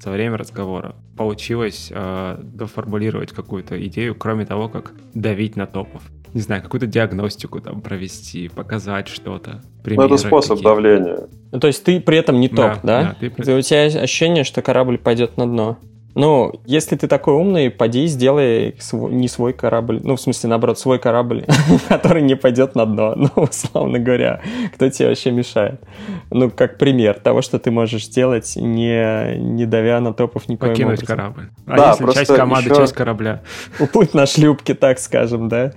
[0.03, 6.01] за время разговора получилось э, доформулировать какую-то идею, кроме того, как давить на топов
[6.34, 9.61] не знаю, какую-то диагностику там провести, показать что-то.
[9.84, 11.27] Ну, это способ давления.
[11.51, 12.77] Ну, то есть ты при этом не топ, да?
[12.84, 13.01] да?
[13.03, 13.41] да ты при...
[13.53, 15.77] У тебя ощущение, что корабль пойдет на дно.
[16.16, 20.78] Ну, если ты такой умный, поди сделай свой, не свой корабль, ну, в смысле, наоборот,
[20.78, 21.45] свой корабль,
[21.89, 24.41] который не пойдет на дно, ну, условно говоря,
[24.76, 25.82] кто тебе вообще мешает?
[26.30, 30.99] Ну, как пример того, что ты можешь сделать, не, не давя на топов никаким Покинуть
[30.99, 31.18] образом.
[31.18, 31.49] корабль.
[31.66, 32.82] А да, если часть команды, еще...
[32.82, 33.41] часть корабля?
[33.80, 35.72] Уплыть на шлюпке, так скажем, да?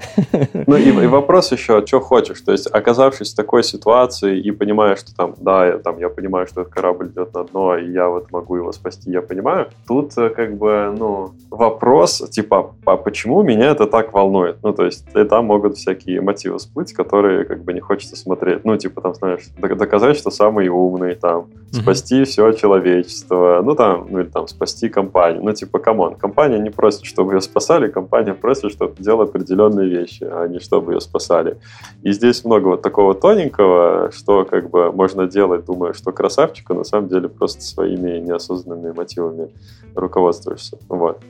[0.66, 4.96] Ну, и, и вопрос еще, что хочешь, то есть, оказавшись в такой ситуации и понимая,
[4.96, 8.08] что там, да, я, там, я понимаю, что этот корабль идет на дно, и я
[8.08, 13.70] вот могу его спасти, я понимаю, тут как бы, ну, вопрос, типа, а почему меня
[13.70, 14.58] это так волнует?
[14.62, 18.64] Ну, то есть, и там могут всякие мотивы всплыть, которые, как бы, не хочется смотреть.
[18.64, 22.24] Ну, типа, там, знаешь, доказать, что самый умный, там, спасти mm-hmm.
[22.24, 25.42] все человечество, ну, там, ну, или там, спасти компанию.
[25.42, 29.88] Ну, типа, come on, компания не просит, чтобы ее спасали, компания просит, чтобы делал определенные
[29.88, 31.58] вещи, а не чтобы ее спасали.
[32.02, 36.84] И здесь много вот такого тоненького, что, как бы, можно делать, думая, что красавчика, на
[36.84, 39.50] самом деле, просто своими неосознанными мотивами
[39.94, 40.78] руководствуешься.
[40.88, 41.20] Вот.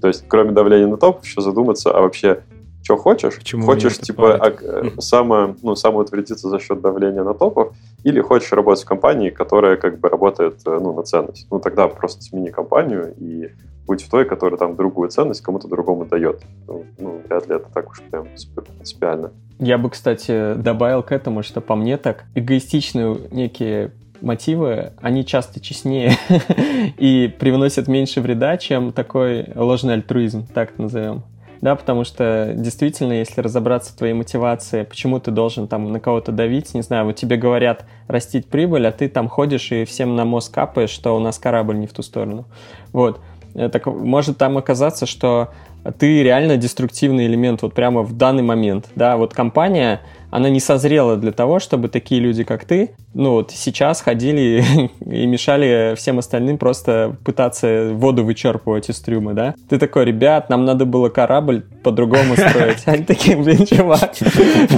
[0.00, 2.42] То есть, кроме давления на топ, еще задуматься, а вообще,
[2.82, 3.36] что хочешь?
[3.36, 4.52] Почему хочешь, типа, а,
[5.00, 10.00] само, ну, самоутвердиться за счет давления на топов, или хочешь работать в компании, которая как
[10.00, 11.46] бы работает э, ну, на ценность.
[11.50, 13.50] Ну, тогда просто смени компанию и
[13.86, 16.42] будь в той, которая там другую ценность кому-то другому дает.
[16.66, 19.32] Ну, ну, вряд ли это так уж прям супер принципиально.
[19.58, 23.92] Я бы, кстати, добавил к этому, что по мне так эгоистичные некие
[24.22, 26.12] мотивы, они часто честнее
[26.98, 31.22] и привносят меньше вреда, чем такой ложный альтруизм, так назовем.
[31.62, 36.32] Да, потому что действительно, если разобраться в твоей мотивации, почему ты должен там на кого-то
[36.32, 40.24] давить, не знаю, вот тебе говорят растить прибыль, а ты там ходишь и всем на
[40.24, 42.46] мозг капаешь, что у нас корабль не в ту сторону.
[42.92, 43.20] Вот.
[43.54, 45.50] Э, так может там оказаться, что
[45.98, 48.88] ты реально деструктивный элемент вот прямо в данный момент.
[48.96, 50.00] Да, вот компания
[50.32, 54.64] она не созрела для того, чтобы такие люди, как ты, ну вот сейчас ходили
[55.04, 59.54] и мешали всем остальным просто пытаться воду вычерпывать из трюма, да?
[59.68, 62.82] Ты такой, ребят, нам надо было корабль по-другому строить.
[62.86, 64.14] Они такие, блин, чувак,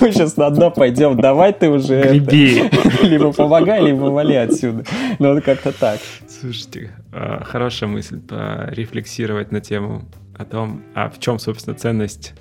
[0.00, 2.02] мы сейчас на дно пойдем, давай ты уже...
[2.02, 2.68] Греби.
[3.02, 4.84] Либо помогай, либо вали отсюда.
[5.20, 6.00] Ну вот как-то так.
[6.28, 10.02] Слушайте, а, хорошая мысль порефлексировать на тему
[10.36, 12.34] о том, а в чем, собственно, ценность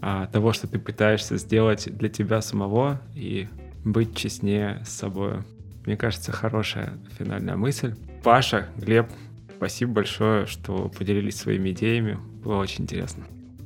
[0.00, 3.48] а, того, что ты пытаешься сделать для тебя самого и
[3.84, 5.38] быть честнее с собой.
[5.86, 7.94] Мне кажется, хорошая финальная мысль.
[8.22, 9.06] Паша, Глеб,
[9.56, 12.18] спасибо большое, что поделились своими идеями.
[12.44, 13.24] Было очень интересно.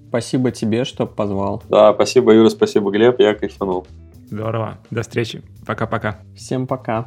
[0.08, 1.62] Спасибо тебе, что позвал.
[1.68, 3.86] Да, спасибо, Юра, спасибо, Глеб, я кайфанул.
[4.26, 4.78] Здорово.
[4.90, 5.42] До встречи.
[5.66, 6.20] Пока-пока.
[6.34, 7.06] Всем пока.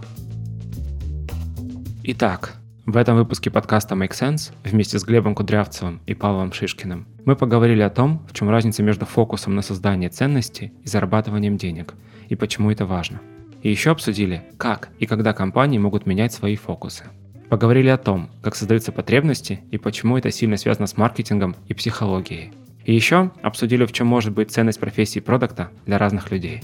[2.03, 2.55] Итак,
[2.86, 7.81] в этом выпуске подкаста Make Sense вместе с Глебом Кудрявцевым и Павлом Шишкиным мы поговорили
[7.81, 11.95] о том, в чем разница между фокусом на создание ценностей и зарабатыванием денег,
[12.29, 13.21] и почему это важно.
[13.63, 17.05] И еще обсудили, как и когда компании могут менять свои фокусы.
[17.49, 22.53] Поговорили о том, как создаются потребности и почему это сильно связано с маркетингом и психологией.
[22.86, 26.61] И еще обсудили, в чем может быть ценность профессии продукта для разных людей.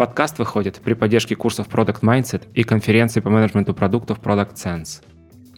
[0.00, 5.02] Подкаст выходит при поддержке курсов Product Mindset и конференции по менеджменту продуктов Product Sense.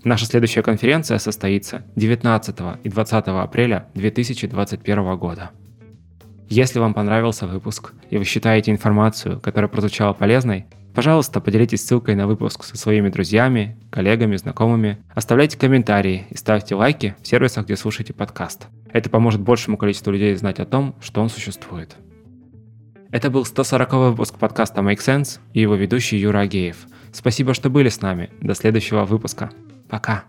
[0.02, 5.50] Наша следующая конференция состоится 19 и 20 апреля 2021 года.
[6.48, 12.26] Если вам понравился выпуск и вы считаете информацию, которая прозвучала полезной, пожалуйста, поделитесь ссылкой на
[12.26, 18.12] выпуск со своими друзьями, коллегами, знакомыми, оставляйте комментарии и ставьте лайки в сервисах, где слушаете
[18.12, 18.66] подкаст.
[18.92, 21.96] Это поможет большему количеству людей знать о том, что он существует.
[23.12, 26.86] Это был 140 выпуск подкаста Make Sense и его ведущий Юра Агеев.
[27.12, 28.30] Спасибо, что были с нами.
[28.40, 29.50] До следующего выпуска.
[29.90, 30.24] Пока.